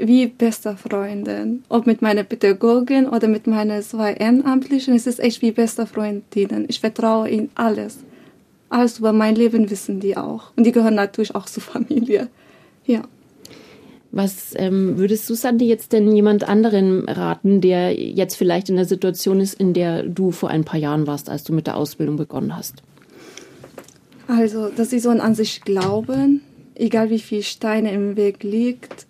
Wie 0.00 0.26
beste 0.26 0.76
Freundin. 0.76 1.64
Ob 1.68 1.86
mit 1.86 2.02
meiner 2.02 2.22
Pädagogin 2.22 3.08
oder 3.08 3.26
mit 3.26 3.46
meinen 3.46 3.82
zwei 3.82 4.12
Ehrenamtlichen, 4.12 4.94
es 4.94 5.06
ist 5.06 5.18
echt 5.18 5.42
wie 5.42 5.50
beste 5.50 5.86
Freundinnen. 5.86 6.66
Ich 6.68 6.80
vertraue 6.80 7.28
ihnen 7.28 7.50
alles. 7.54 7.98
Alles 8.68 8.98
über 8.98 9.12
mein 9.12 9.34
Leben 9.34 9.70
wissen 9.70 9.98
die 9.98 10.16
auch. 10.16 10.52
Und 10.56 10.64
die 10.64 10.72
gehören 10.72 10.94
natürlich 10.94 11.34
auch 11.34 11.46
zur 11.46 11.62
Familie. 11.62 12.28
Ja. 12.88 13.02
Was 14.10 14.54
ähm, 14.56 14.96
würdest 14.96 15.28
du, 15.28 15.34
Sandy, 15.34 15.68
jetzt 15.68 15.92
denn 15.92 16.10
jemand 16.16 16.48
anderen 16.48 17.06
raten, 17.06 17.60
der 17.60 17.94
jetzt 17.94 18.36
vielleicht 18.36 18.70
in 18.70 18.76
der 18.76 18.86
Situation 18.86 19.38
ist, 19.38 19.54
in 19.54 19.74
der 19.74 20.02
du 20.02 20.30
vor 20.30 20.48
ein 20.48 20.64
paar 20.64 20.80
Jahren 20.80 21.06
warst, 21.06 21.28
als 21.28 21.44
du 21.44 21.52
mit 21.52 21.66
der 21.66 21.76
Ausbildung 21.76 22.16
begonnen 22.16 22.56
hast? 22.56 22.82
Also, 24.26 24.70
dass 24.70 24.90
sie 24.90 24.98
so 24.98 25.10
an 25.10 25.34
sich 25.34 25.60
glauben, 25.60 26.40
egal 26.74 27.10
wie 27.10 27.18
viele 27.18 27.42
Steine 27.42 27.92
im 27.92 28.16
Weg 28.16 28.42
liegt, 28.42 29.06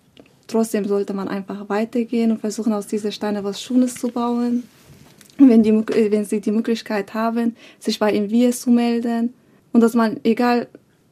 trotzdem 0.47 0.85
sollte 0.85 1.13
man 1.13 1.29
einfach 1.29 1.69
weitergehen 1.69 2.31
und 2.31 2.41
versuchen, 2.41 2.73
aus 2.73 2.87
diesen 2.87 3.13
Steinen 3.13 3.45
was 3.45 3.61
Schönes 3.61 3.95
zu 3.95 4.09
bauen. 4.09 4.63
wenn, 5.37 5.63
die, 5.63 5.71
wenn 5.71 6.25
sie 6.25 6.41
die 6.41 6.51
Möglichkeit 6.51 7.13
haben, 7.13 7.55
sich 7.79 7.99
bei 7.99 8.11
ihm 8.11 8.51
zu 8.51 8.69
melden 8.69 9.33
und 9.71 9.79
dass 9.79 9.93
man, 9.93 10.19
egal 10.25 10.67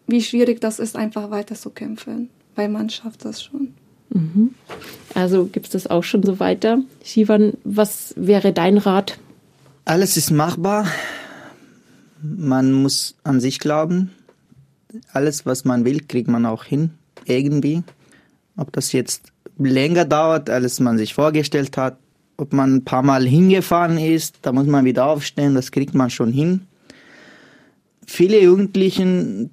wie 0.08 0.22
schwierig 0.22 0.60
das 0.60 0.80
ist, 0.80 0.98
einfach 0.98 1.32
weiter 1.32 1.56
zu 1.56 1.70
kämpfen 1.70 2.30
weil 2.58 2.70
man 2.70 2.90
schafft 2.90 3.24
das 3.24 3.44
schon. 3.44 3.74
Mhm. 4.10 4.56
Also 5.14 5.46
gibt 5.46 5.68
es 5.68 5.72
das 5.72 5.88
auch 5.88 6.04
schon 6.04 6.24
so 6.24 6.40
weiter. 6.40 6.80
Shivan, 7.04 7.54
was 7.64 8.14
wäre 8.18 8.54
dein 8.54 8.78
Rat? 8.78 9.18
Alles 9.86 10.18
ist 10.18 10.32
machbar. 10.32 10.88
Man 12.22 12.74
muss 12.74 13.16
an 13.24 13.40
sich 13.40 13.60
glauben. 13.60 14.12
Alles, 15.14 15.46
was 15.46 15.66
man 15.66 15.86
will, 15.86 16.02
kriegt 16.02 16.28
man 16.28 16.46
auch 16.46 16.64
hin. 16.64 16.92
Irgendwie. 17.26 17.84
Ob 18.56 18.72
das 18.74 18.92
jetzt 18.92 19.32
länger 19.58 20.06
dauert, 20.06 20.50
als 20.50 20.80
man 20.80 20.98
sich 20.98 21.14
vorgestellt 21.14 21.78
hat, 21.78 21.98
ob 22.38 22.54
man 22.54 22.76
ein 22.76 22.86
paar 22.86 23.04
Mal 23.04 23.26
hingefahren 23.26 23.98
ist, 23.98 24.40
da 24.44 24.52
muss 24.52 24.68
man 24.68 24.86
wieder 24.86 25.06
aufstehen, 25.06 25.56
das 25.56 25.72
kriegt 25.72 25.96
man 25.96 26.10
schon 26.10 26.32
hin. 26.32 26.62
Viele 28.06 28.42
Jugendlichen 28.42 29.52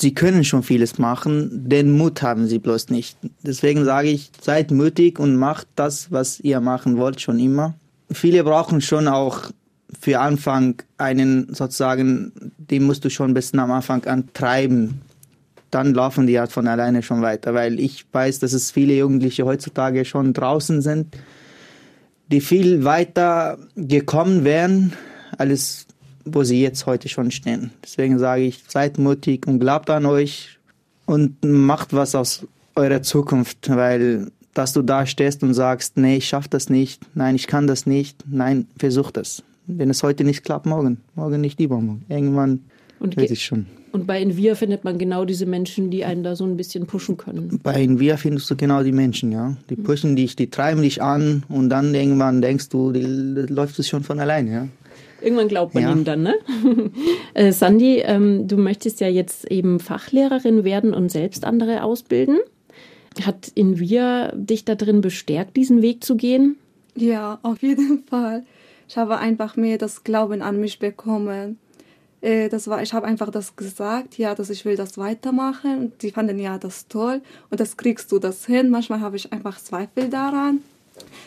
sie 0.00 0.14
können 0.14 0.44
schon 0.44 0.62
vieles 0.62 0.98
machen, 0.98 1.68
den 1.68 1.92
Mut 1.92 2.22
haben 2.22 2.46
sie 2.46 2.58
bloß 2.58 2.88
nicht. 2.88 3.18
Deswegen 3.42 3.84
sage 3.84 4.08
ich, 4.08 4.30
seid 4.40 4.70
mutig 4.70 5.18
und 5.18 5.36
macht 5.36 5.66
das, 5.76 6.10
was 6.10 6.40
ihr 6.40 6.60
machen 6.60 6.96
wollt, 6.96 7.20
schon 7.20 7.38
immer. 7.38 7.74
Viele 8.10 8.42
brauchen 8.42 8.80
schon 8.80 9.08
auch 9.08 9.50
für 10.00 10.20
Anfang 10.20 10.82
einen 10.98 11.52
sozusagen, 11.52 12.32
den 12.56 12.84
musst 12.84 13.04
du 13.04 13.10
schon 13.10 13.32
ein 13.32 13.34
bisschen 13.34 13.58
am 13.58 13.70
Anfang 13.70 14.04
antreiben. 14.06 15.02
Dann 15.70 15.94
laufen 15.94 16.26
die 16.26 16.38
halt 16.38 16.50
von 16.50 16.66
alleine 16.66 17.02
schon 17.02 17.22
weiter, 17.22 17.54
weil 17.54 17.78
ich 17.78 18.06
weiß, 18.10 18.38
dass 18.40 18.52
es 18.52 18.70
viele 18.70 18.94
Jugendliche 18.94 19.44
heutzutage 19.44 20.04
schon 20.04 20.32
draußen 20.32 20.80
sind, 20.80 21.16
die 22.28 22.40
viel 22.40 22.84
weiter 22.84 23.58
gekommen 23.76 24.44
wären, 24.44 24.94
als 25.36 25.86
wo 26.24 26.42
sie 26.42 26.60
jetzt 26.60 26.86
heute 26.86 27.08
schon 27.08 27.30
stehen. 27.30 27.70
Deswegen 27.82 28.18
sage 28.18 28.42
ich, 28.42 28.62
seid 28.68 28.98
mutig 28.98 29.46
und 29.46 29.60
glaubt 29.60 29.90
an 29.90 30.06
euch 30.06 30.58
und 31.06 31.42
macht 31.44 31.92
was 31.92 32.14
aus 32.14 32.46
eurer 32.76 33.02
Zukunft, 33.02 33.68
weil 33.68 34.30
dass 34.54 34.72
du 34.72 34.82
da 34.82 35.06
stehst 35.06 35.42
und 35.42 35.54
sagst, 35.54 35.96
nee, 35.96 36.16
ich 36.16 36.26
schaffe 36.28 36.48
das 36.50 36.68
nicht, 36.70 37.02
nein, 37.14 37.36
ich 37.36 37.46
kann 37.46 37.66
das 37.66 37.86
nicht, 37.86 38.24
nein, 38.28 38.66
versuch 38.78 39.10
das. 39.10 39.42
Wenn 39.66 39.90
es 39.90 40.02
heute 40.02 40.24
nicht 40.24 40.42
klappt, 40.44 40.66
morgen, 40.66 40.98
morgen 41.14 41.40
nicht 41.40 41.60
übermorgen. 41.60 42.04
Irgendwann 42.08 42.60
und 42.98 43.16
weiß 43.16 43.30
ich 43.30 43.44
schon. 43.44 43.66
Und 43.92 44.06
bei 44.06 44.20
Invia 44.20 44.54
findet 44.54 44.84
man 44.84 44.98
genau 44.98 45.24
diese 45.24 45.46
Menschen, 45.46 45.90
die 45.90 46.04
einen 46.04 46.22
da 46.22 46.36
so 46.36 46.44
ein 46.44 46.56
bisschen 46.56 46.86
pushen 46.86 47.16
können. 47.16 47.58
Bei 47.62 47.82
Invia 47.82 48.16
findest 48.16 48.48
du 48.50 48.56
genau 48.56 48.82
die 48.82 48.92
Menschen, 48.92 49.32
ja. 49.32 49.56
Die 49.68 49.76
pushen 49.76 50.14
dich, 50.14 50.36
die 50.36 50.48
treiben 50.48 50.82
dich 50.82 51.02
an 51.02 51.44
und 51.48 51.70
dann 51.70 51.94
irgendwann 51.94 52.40
denkst 52.40 52.68
du, 52.68 52.92
die, 52.92 53.02
läuft 53.02 53.78
es 53.78 53.88
schon 53.88 54.04
von 54.04 54.20
alleine, 54.20 54.52
ja. 54.52 54.68
Irgendwann 55.22 55.48
glaubt 55.48 55.74
man 55.74 55.82
ja. 55.82 55.92
ihm 55.92 56.04
dann, 56.04 56.22
ne? 56.22 56.34
äh, 57.34 57.52
Sandy, 57.52 57.98
ähm, 57.98 58.48
du 58.48 58.56
möchtest 58.56 59.00
ja 59.00 59.08
jetzt 59.08 59.50
eben 59.50 59.80
Fachlehrerin 59.80 60.64
werden 60.64 60.94
und 60.94 61.10
selbst 61.10 61.44
andere 61.44 61.82
ausbilden. 61.82 62.38
Hat 63.24 63.50
Invia 63.54 64.32
dich 64.34 64.64
da 64.64 64.74
drin 64.74 65.00
bestärkt, 65.00 65.56
diesen 65.56 65.82
Weg 65.82 66.04
zu 66.04 66.16
gehen? 66.16 66.56
Ja, 66.94 67.38
auf 67.42 67.62
jeden 67.62 68.04
Fall. 68.04 68.44
Ich 68.88 68.96
habe 68.96 69.18
einfach 69.18 69.56
mehr 69.56 69.78
das 69.78 70.04
Glauben 70.04 70.42
an 70.42 70.60
mich 70.60 70.78
bekommen. 70.78 71.58
Äh, 72.20 72.48
das 72.48 72.68
war, 72.68 72.82
ich 72.82 72.92
habe 72.92 73.06
einfach 73.06 73.30
das 73.30 73.56
gesagt, 73.56 74.18
ja, 74.18 74.34
dass 74.34 74.50
ich 74.50 74.64
will 74.64 74.76
das 74.76 74.98
weitermachen. 74.98 75.78
Und 75.78 76.02
die 76.02 76.10
fanden 76.10 76.38
ja 76.38 76.58
das 76.58 76.88
toll 76.88 77.22
und 77.50 77.60
das 77.60 77.76
kriegst 77.76 78.12
du 78.12 78.18
das 78.18 78.46
hin. 78.46 78.70
Manchmal 78.70 79.00
habe 79.00 79.16
ich 79.16 79.32
einfach 79.32 79.58
Zweifel 79.60 80.08
daran. 80.08 80.60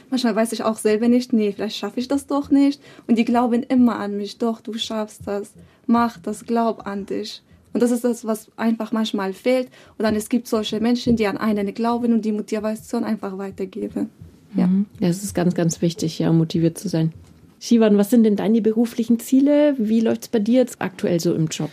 Manchmal 0.09 0.35
weiß 0.35 0.53
ich 0.53 0.63
auch 0.63 0.77
selber 0.77 1.07
nicht, 1.07 1.33
nee, 1.33 1.51
vielleicht 1.51 1.77
schaffe 1.77 1.99
ich 1.99 2.07
das 2.07 2.27
doch 2.27 2.49
nicht. 2.49 2.81
Und 3.07 3.17
die 3.17 3.25
glauben 3.25 3.63
immer 3.63 3.97
an 3.97 4.17
mich, 4.17 4.37
doch, 4.37 4.61
du 4.61 4.73
schaffst 4.73 5.21
das, 5.25 5.53
mach 5.87 6.17
das, 6.17 6.45
glaub 6.45 6.87
an 6.87 7.05
dich. 7.05 7.41
Und 7.73 7.81
das 7.81 7.91
ist 7.91 8.03
das, 8.03 8.25
was 8.25 8.49
einfach 8.55 8.91
manchmal 8.91 9.33
fehlt. 9.33 9.69
Und 9.97 10.03
dann 10.03 10.15
es 10.15 10.29
gibt 10.29 10.47
solche 10.47 10.79
Menschen, 10.79 11.15
die 11.15 11.27
an 11.27 11.37
einen 11.37 11.73
glauben 11.73 12.13
und 12.13 12.23
die 12.23 12.31
Motivation 12.31 13.03
einfach 13.03 13.37
weitergeben. 13.37 14.09
Ja. 14.55 14.67
Mhm. 14.67 14.85
Das 14.99 15.23
ist 15.23 15.33
ganz, 15.33 15.55
ganz 15.55 15.81
wichtig, 15.81 16.19
ja, 16.19 16.31
motiviert 16.31 16.77
zu 16.77 16.87
sein. 16.87 17.11
Shivan, 17.59 17.97
was 17.97 18.09
sind 18.09 18.23
denn 18.23 18.35
deine 18.35 18.61
beruflichen 18.61 19.19
Ziele? 19.19 19.75
Wie 19.77 20.01
läuft 20.01 20.23
es 20.23 20.27
bei 20.27 20.39
dir 20.39 20.59
jetzt 20.59 20.81
aktuell 20.81 21.19
so 21.19 21.33
im 21.33 21.47
Job? 21.47 21.69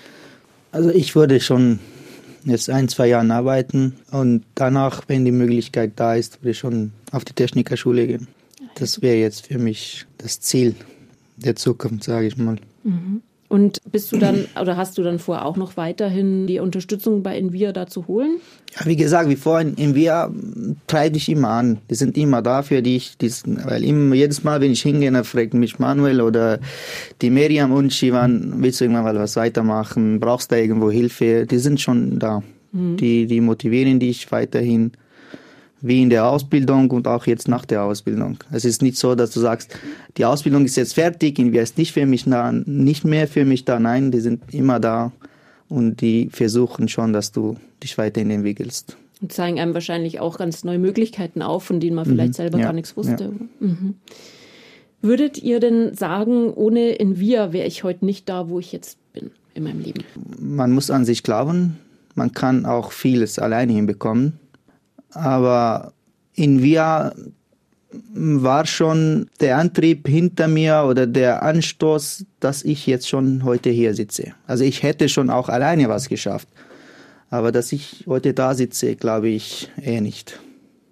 Also 0.72 0.90
ich 0.90 1.14
würde 1.16 1.40
schon 1.40 1.80
jetzt 2.44 2.70
ein, 2.70 2.88
zwei 2.88 3.08
Jahren 3.08 3.30
arbeiten 3.30 3.96
und 4.10 4.44
danach, 4.54 5.02
wenn 5.08 5.24
die 5.24 5.32
Möglichkeit 5.32 5.92
da 5.96 6.14
ist, 6.14 6.40
würde 6.40 6.50
ich 6.50 6.58
schon 6.58 6.92
auf 7.12 7.24
die 7.24 7.32
Technikerschule 7.32 8.06
gehen. 8.06 8.28
Das 8.74 9.02
wäre 9.02 9.16
jetzt 9.16 9.46
für 9.46 9.58
mich 9.58 10.06
das 10.18 10.40
Ziel 10.40 10.74
der 11.36 11.56
Zukunft, 11.56 12.04
sage 12.04 12.26
ich 12.26 12.36
mal. 12.36 12.56
Mhm. 12.84 13.22
Und 13.50 13.80
bist 13.90 14.12
du 14.12 14.16
dann 14.16 14.46
oder 14.60 14.76
hast 14.76 14.96
du 14.96 15.02
dann 15.02 15.18
vor, 15.18 15.44
auch 15.44 15.56
noch 15.56 15.76
weiterhin 15.76 16.46
die 16.46 16.60
Unterstützung 16.60 17.24
bei 17.24 17.36
Envia 17.36 17.72
da 17.72 17.88
zu 17.88 18.06
holen? 18.06 18.36
Ja, 18.78 18.86
wie 18.86 18.94
gesagt, 18.94 19.28
wie 19.28 19.34
vorhin, 19.34 19.76
Envia 19.76 20.30
treibe 20.86 21.16
ich 21.16 21.28
immer 21.28 21.48
an. 21.48 21.78
Die 21.90 21.96
sind 21.96 22.16
immer 22.16 22.42
da 22.42 22.62
für 22.62 22.80
dich. 22.80 23.16
weil 23.64 23.82
immer, 23.82 24.14
jedes 24.14 24.44
Mal, 24.44 24.60
wenn 24.60 24.70
ich 24.70 24.82
hingehe, 24.82 25.10
dann 25.10 25.24
fragt 25.24 25.54
mich 25.54 25.80
Manuel 25.80 26.20
oder 26.20 26.60
die 27.22 27.30
Miriam 27.30 27.72
und 27.72 27.92
Shivan, 27.92 28.54
willst 28.58 28.80
du 28.80 28.84
irgendwann 28.84 29.02
mal 29.02 29.16
was 29.16 29.34
weitermachen? 29.34 30.20
Brauchst 30.20 30.52
du 30.52 30.56
irgendwo 30.56 30.88
Hilfe? 30.92 31.44
Die 31.46 31.58
sind 31.58 31.80
schon 31.80 32.20
da. 32.20 32.44
Mhm. 32.70 32.98
Die, 32.98 33.26
die 33.26 33.40
motivieren 33.40 33.98
dich 33.98 34.30
weiterhin 34.30 34.92
wie 35.82 36.02
in 36.02 36.10
der 36.10 36.26
Ausbildung 36.26 36.90
und 36.90 37.06
auch 37.06 37.26
jetzt 37.26 37.48
nach 37.48 37.64
der 37.64 37.84
Ausbildung. 37.84 38.38
Es 38.50 38.64
ist 38.64 38.82
nicht 38.82 38.98
so, 38.98 39.14
dass 39.14 39.30
du 39.30 39.40
sagst, 39.40 39.78
die 40.16 40.24
Ausbildung 40.24 40.64
ist 40.64 40.76
jetzt 40.76 40.94
fertig, 40.94 41.38
Inwier 41.38 41.62
ist 41.62 41.78
nicht 41.78 41.92
für 41.92 42.06
mich 42.06 42.24
da, 42.24 42.52
nicht 42.52 43.04
mehr 43.04 43.26
für 43.26 43.44
mich 43.44 43.64
da. 43.64 43.80
Nein, 43.80 44.10
die 44.10 44.20
sind 44.20 44.42
immer 44.52 44.78
da 44.80 45.12
und 45.68 46.00
die 46.00 46.28
versuchen 46.30 46.88
schon, 46.88 47.12
dass 47.12 47.32
du 47.32 47.56
dich 47.82 47.96
weiterhin 47.96 48.30
entwickelst. 48.30 48.96
Und 49.22 49.32
zeigen 49.32 49.60
einem 49.60 49.74
wahrscheinlich 49.74 50.20
auch 50.20 50.38
ganz 50.38 50.64
neue 50.64 50.78
Möglichkeiten 50.78 51.42
auf, 51.42 51.64
von 51.64 51.80
denen 51.80 51.96
man 51.96 52.06
vielleicht 52.06 52.32
mhm. 52.32 52.36
selber 52.36 52.58
ja, 52.58 52.64
gar 52.66 52.72
nichts 52.72 52.96
wusste. 52.96 53.32
Ja. 53.60 53.66
Mhm. 53.66 53.94
Würdet 55.02 55.42
ihr 55.42 55.60
denn 55.60 55.94
sagen, 55.94 56.52
ohne 56.52 56.98
Envia 56.98 57.52
wäre 57.52 57.66
ich 57.66 57.84
heute 57.84 58.04
nicht 58.04 58.28
da, 58.28 58.48
wo 58.48 58.58
ich 58.58 58.72
jetzt 58.72 58.98
bin 59.12 59.30
in 59.54 59.64
meinem 59.64 59.80
Leben? 59.80 60.04
Man 60.38 60.72
muss 60.72 60.90
an 60.90 61.06
sich 61.06 61.22
glauben. 61.22 61.78
Man 62.14 62.32
kann 62.32 62.66
auch 62.66 62.92
vieles 62.92 63.38
alleine 63.38 63.72
hinbekommen. 63.72 64.38
Aber 65.12 65.92
in 66.34 66.62
Via 66.62 67.12
war 68.12 68.66
schon 68.66 69.28
der 69.40 69.58
Antrieb 69.58 70.06
hinter 70.06 70.48
mir 70.48 70.84
oder 70.88 71.06
der 71.06 71.42
Anstoß, 71.42 72.24
dass 72.38 72.62
ich 72.62 72.86
jetzt 72.86 73.08
schon 73.08 73.44
heute 73.44 73.70
hier 73.70 73.94
sitze. 73.94 74.34
Also 74.46 74.64
ich 74.64 74.82
hätte 74.82 75.08
schon 75.08 75.30
auch 75.30 75.48
alleine 75.48 75.88
was 75.88 76.08
geschafft. 76.08 76.48
Aber 77.30 77.52
dass 77.52 77.72
ich 77.72 78.04
heute 78.06 78.34
da 78.34 78.54
sitze, 78.54 78.96
glaube 78.96 79.28
ich 79.28 79.70
eher 79.80 80.00
nicht. 80.00 80.38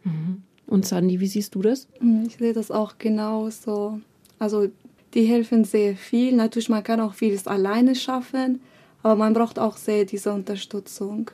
Mhm. 0.04 0.42
Und 0.66 0.86
Sandy, 0.86 1.18
wie 1.20 1.26
siehst 1.26 1.54
du 1.54 1.62
das? 1.62 1.88
Mhm, 2.00 2.24
ich 2.26 2.36
sehe 2.36 2.52
das 2.52 2.70
auch 2.70 2.98
genauso. 2.98 4.00
Also 4.38 4.68
die 5.14 5.24
helfen 5.24 5.64
sehr 5.64 5.96
viel. 5.96 6.34
Natürlich, 6.34 6.68
man 6.68 6.84
kann 6.84 7.00
auch 7.00 7.14
vieles 7.14 7.46
alleine 7.46 7.94
schaffen, 7.94 8.60
aber 9.02 9.16
man 9.16 9.32
braucht 9.34 9.58
auch 9.58 9.76
sehr 9.76 10.04
diese 10.04 10.32
Unterstützung. 10.32 11.30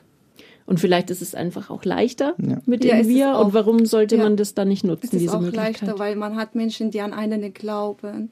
Und 0.65 0.79
vielleicht 0.79 1.11
ist 1.11 1.21
es 1.21 1.35
einfach 1.35 1.69
auch 1.69 1.85
leichter 1.85 2.33
ja. 2.37 2.59
mit 2.65 2.83
ja, 2.83 2.97
dem 2.97 3.07
Wir. 3.07 3.37
Und 3.37 3.53
warum 3.53 3.85
sollte 3.85 4.17
ja, 4.17 4.23
man 4.23 4.35
das 4.35 4.55
dann 4.55 4.67
nicht 4.67 4.83
nutzen, 4.83 5.07
es 5.07 5.13
ist 5.13 5.21
diese 5.21 5.37
auch 5.37 5.41
leichter, 5.41 5.99
weil 5.99 6.15
man 6.15 6.35
hat 6.35 6.55
Menschen, 6.55 6.91
die 6.91 7.01
an 7.01 7.13
einen 7.13 7.53
glauben. 7.53 8.31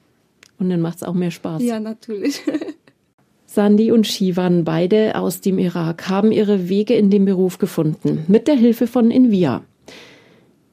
Und 0.57 0.69
dann 0.69 0.81
macht 0.81 0.97
es 0.97 1.03
auch 1.03 1.13
mehr 1.13 1.31
Spaß. 1.31 1.61
Ja, 1.61 1.79
natürlich. 1.79 2.41
Sandy 3.45 3.91
und 3.91 4.07
Shivan, 4.07 4.63
beide 4.63 5.15
aus 5.15 5.41
dem 5.41 5.59
Irak, 5.59 6.09
haben 6.09 6.31
ihre 6.31 6.69
Wege 6.69 6.95
in 6.95 7.11
den 7.11 7.25
Beruf 7.25 7.59
gefunden. 7.59 8.25
Mit 8.27 8.47
der 8.47 8.55
Hilfe 8.55 8.87
von 8.87 9.11
Invia. 9.11 9.61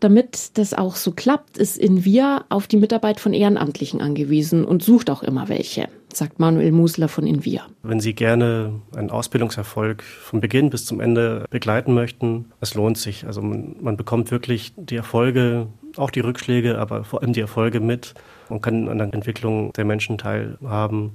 Damit 0.00 0.56
das 0.56 0.72
auch 0.72 0.96
so 0.96 1.12
klappt, 1.12 1.58
ist 1.58 1.76
Invia 1.76 2.44
auf 2.48 2.66
die 2.66 2.78
Mitarbeit 2.78 3.20
von 3.20 3.34
Ehrenamtlichen 3.34 4.00
angewiesen 4.00 4.64
und 4.64 4.82
sucht 4.82 5.10
auch 5.10 5.22
immer 5.22 5.50
welche, 5.50 5.88
sagt 6.10 6.38
Manuel 6.40 6.72
Musler 6.72 7.08
von 7.08 7.26
Invia. 7.26 7.66
Wenn 7.82 8.00
Sie 8.00 8.14
gerne 8.14 8.80
einen 8.96 9.10
Ausbildungserfolg 9.10 10.02
von 10.02 10.40
Beginn 10.40 10.70
bis 10.70 10.86
zum 10.86 11.00
Ende 11.00 11.44
begleiten 11.50 11.92
möchten, 11.92 12.46
es 12.62 12.74
lohnt 12.74 12.96
sich. 12.96 13.26
Also 13.26 13.42
man, 13.42 13.76
man 13.78 13.98
bekommt 13.98 14.30
wirklich 14.30 14.72
die 14.76 14.96
Erfolge, 14.96 15.66
auch 15.96 16.10
die 16.10 16.20
Rückschläge, 16.20 16.78
aber 16.78 17.04
vor 17.04 17.20
allem 17.20 17.34
die 17.34 17.40
Erfolge 17.40 17.80
mit 17.80 18.14
und 18.48 18.62
kann 18.62 18.88
an 18.88 18.96
der 18.96 19.12
Entwicklung 19.12 19.74
der 19.74 19.84
Menschen 19.84 20.16
teilhaben, 20.16 21.12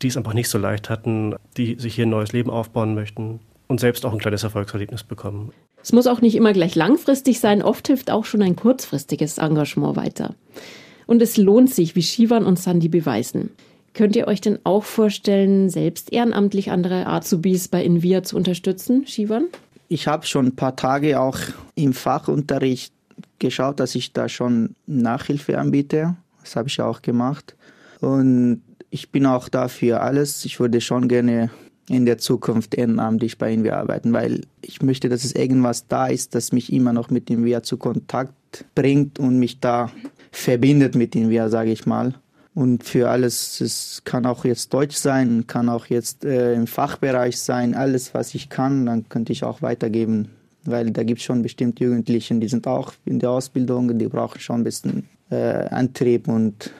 die 0.00 0.08
es 0.08 0.16
einfach 0.16 0.32
nicht 0.32 0.48
so 0.48 0.56
leicht 0.56 0.88
hatten, 0.88 1.34
die 1.58 1.76
sich 1.78 1.94
hier 1.94 2.06
ein 2.06 2.10
neues 2.10 2.32
Leben 2.32 2.48
aufbauen 2.48 2.94
möchten 2.94 3.40
und 3.66 3.80
selbst 3.80 4.06
auch 4.06 4.12
ein 4.12 4.18
kleines 4.18 4.44
Erfolgserlebnis 4.44 5.04
bekommen. 5.04 5.52
Es 5.84 5.92
muss 5.92 6.06
auch 6.06 6.22
nicht 6.22 6.34
immer 6.34 6.54
gleich 6.54 6.74
langfristig 6.76 7.40
sein, 7.40 7.62
oft 7.62 7.86
hilft 7.88 8.10
auch 8.10 8.24
schon 8.24 8.40
ein 8.40 8.56
kurzfristiges 8.56 9.36
Engagement 9.36 9.96
weiter. 9.96 10.34
Und 11.06 11.20
es 11.20 11.36
lohnt 11.36 11.74
sich, 11.74 11.94
wie 11.94 12.02
Shivan 12.02 12.46
und 12.46 12.58
Sandy 12.58 12.88
beweisen. 12.88 13.50
Könnt 13.92 14.16
ihr 14.16 14.26
euch 14.26 14.40
denn 14.40 14.58
auch 14.64 14.84
vorstellen, 14.84 15.68
selbst 15.68 16.10
ehrenamtlich 16.10 16.70
andere 16.70 17.06
Azubis 17.06 17.68
bei 17.68 17.84
Invia 17.84 18.22
zu 18.22 18.34
unterstützen, 18.34 19.06
Shivan? 19.06 19.48
Ich 19.88 20.08
habe 20.08 20.24
schon 20.24 20.46
ein 20.46 20.56
paar 20.56 20.74
Tage 20.74 21.20
auch 21.20 21.38
im 21.74 21.92
Fachunterricht 21.92 22.94
geschaut, 23.38 23.78
dass 23.78 23.94
ich 23.94 24.14
da 24.14 24.30
schon 24.30 24.76
Nachhilfe 24.86 25.58
anbiete. 25.58 26.16
Das 26.40 26.56
habe 26.56 26.68
ich 26.68 26.80
auch 26.80 27.02
gemacht. 27.02 27.56
Und 28.00 28.62
ich 28.88 29.10
bin 29.10 29.26
auch 29.26 29.50
dafür 29.50 30.00
alles. 30.00 30.46
Ich 30.46 30.60
würde 30.60 30.80
schon 30.80 31.08
gerne 31.08 31.50
in 31.88 32.06
der 32.06 32.18
Zukunft 32.18 32.74
ehrenamtlich 32.74 33.38
bei 33.38 33.52
Invia 33.52 33.78
arbeiten, 33.78 34.12
weil 34.12 34.42
ich 34.62 34.82
möchte, 34.82 35.08
dass 35.08 35.24
es 35.24 35.32
irgendwas 35.32 35.86
da 35.86 36.06
ist, 36.06 36.34
das 36.34 36.52
mich 36.52 36.72
immer 36.72 36.92
noch 36.92 37.10
mit 37.10 37.28
Invia 37.30 37.62
zu 37.62 37.76
Kontakt 37.76 38.64
bringt 38.74 39.18
und 39.18 39.38
mich 39.38 39.60
da 39.60 39.90
verbindet 40.32 40.94
mit 40.94 41.14
Invia, 41.14 41.48
sage 41.48 41.72
ich 41.72 41.86
mal. 41.86 42.14
Und 42.54 42.84
für 42.84 43.10
alles, 43.10 43.60
es 43.60 44.02
kann 44.04 44.26
auch 44.26 44.44
jetzt 44.44 44.72
Deutsch 44.72 44.96
sein, 44.96 45.46
kann 45.46 45.68
auch 45.68 45.86
jetzt 45.86 46.24
äh, 46.24 46.54
im 46.54 46.68
Fachbereich 46.68 47.38
sein, 47.38 47.74
alles, 47.74 48.14
was 48.14 48.34
ich 48.34 48.48
kann, 48.48 48.86
dann 48.86 49.08
könnte 49.08 49.32
ich 49.32 49.42
auch 49.42 49.60
weitergeben. 49.60 50.28
Weil 50.64 50.92
da 50.92 51.02
gibt 51.02 51.18
es 51.18 51.24
schon 51.24 51.42
bestimmt 51.42 51.80
Jugendliche, 51.80 52.34
die 52.36 52.48
sind 52.48 52.66
auch 52.66 52.92
in 53.04 53.18
der 53.18 53.30
Ausbildung, 53.30 53.98
die 53.98 54.06
brauchen 54.06 54.40
schon 54.40 54.60
ein 54.60 54.64
bisschen 54.64 55.08
äh, 55.30 55.66
Antrieb 55.68 56.28
und 56.28 56.70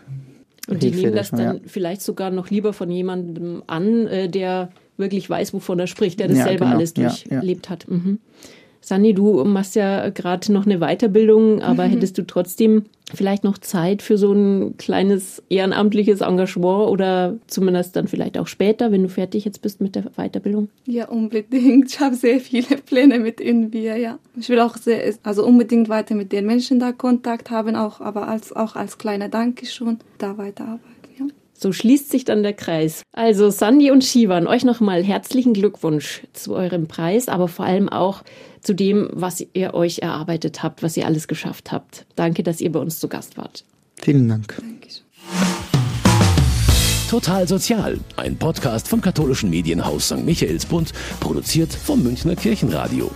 und 0.67 0.83
die 0.83 0.91
nehmen 0.93 1.15
das 1.15 1.31
dann 1.31 1.57
ja. 1.57 1.61
vielleicht 1.67 2.01
sogar 2.01 2.31
noch 2.31 2.49
lieber 2.49 2.73
von 2.73 2.91
jemandem 2.91 3.63
an, 3.67 4.07
äh, 4.07 4.31
der 4.31 4.71
wirklich 4.97 5.29
weiß, 5.29 5.55
wovon 5.55 5.79
er 5.79 5.87
spricht, 5.87 6.21
der 6.21 6.29
das 6.29 6.39
ja, 6.39 6.45
selber 6.45 6.67
genau. 6.67 6.77
alles 6.77 6.95
durchlebt 6.95 7.67
ja, 7.67 7.71
hat. 7.71 7.89
Mhm. 7.89 8.19
Sani, 8.85 9.15
du 9.15 9.43
machst 9.45 9.77
ja 9.77 10.11
gerade 10.11 10.53
noch 10.53 10.67
eine 10.67 10.79
Weiterbildung, 10.79 11.63
aber 11.63 11.87
mhm. 11.87 11.93
hättest 11.93 12.19
du 12.19 12.27
trotzdem 12.27 12.85
vielleicht 13.15 13.43
noch 13.43 13.57
Zeit 13.57 14.03
für 14.03 14.19
so 14.19 14.33
ein 14.33 14.77
kleines 14.77 15.43
ehrenamtliches 15.49 16.21
Engagement 16.21 16.91
oder 16.91 17.37
zumindest 17.47 17.97
dann 17.97 18.09
vielleicht 18.09 18.37
auch 18.37 18.47
später, 18.47 18.93
wenn 18.93 19.03
du 19.03 19.09
fertig 19.09 19.47
jetzt 19.47 19.63
bist 19.63 19.81
mit 19.81 19.95
der 19.95 20.11
Weiterbildung? 20.17 20.69
Ja, 20.85 21.09
unbedingt. 21.09 21.89
Ich 21.89 22.01
habe 22.01 22.15
sehr 22.15 22.41
viele 22.41 22.77
Pläne 22.77 23.21
mit 23.21 23.41
Invia, 23.41 23.97
ja. 23.97 24.19
Ich 24.39 24.51
will 24.51 24.61
auch 24.61 24.77
sehr, 24.77 25.15
also 25.23 25.47
unbedingt 25.47 25.89
weiter 25.89 26.15
mit 26.15 26.33
den 26.33 26.45
Menschen 26.45 26.79
da 26.79 26.93
Kontakt 26.93 27.51
haben, 27.51 27.77
auch, 27.77 28.03
aber 28.03 28.29
als, 28.29 28.53
auch 28.53 28.77
als 28.77 28.99
kleiner 28.99 29.31
Dankeschön 29.31 29.99
da 30.19 30.37
weiterarbeiten. 30.37 30.94
So 31.57 31.73
schließt 31.73 32.11
sich 32.11 32.25
dann 32.25 32.43
der 32.43 32.53
Kreis. 32.53 33.03
Also 33.13 33.51
Sandy 33.51 33.91
und 33.91 34.05
Shivan, 34.05 34.47
euch 34.47 34.65
nochmal 34.65 35.03
herzlichen 35.03 35.55
Glückwunsch 35.55 36.23
zu 36.33 36.55
eurem 36.55 36.89
Preis, 36.89 37.29
aber 37.29 37.49
vor 37.49 37.65
allem 37.65 37.89
auch 37.89 38.23
zu 38.61 38.75
dem, 38.75 39.09
was 39.13 39.45
ihr 39.53 39.75
euch 39.75 40.01
erarbeitet 40.01 40.63
habt, 40.63 40.83
was 40.83 40.97
ihr 40.97 41.07
alles 41.07 41.29
geschafft 41.29 41.73
habt. 41.73 42.07
Danke, 42.17 42.43
dass 42.43 42.61
ihr 42.61 42.73
bei 42.73 42.81
uns 42.81 42.99
zu 42.99 43.09
Gast 43.09 43.37
wart. 43.37 43.65
Vielen 44.01 44.29
Dank. 44.29 44.61
Total 47.09 47.47
Sozial, 47.47 48.01
ein 48.17 48.37
Podcast 48.37 48.89
vom 48.89 49.01
katholischen 49.01 49.49
Medienhaus 49.49 50.07
St. 50.07 50.25
Michaelsbund, 50.25 50.93
produziert 51.21 51.73
vom 51.73 52.03
Münchner 52.03 52.35
Kirchenradio. 52.35 53.11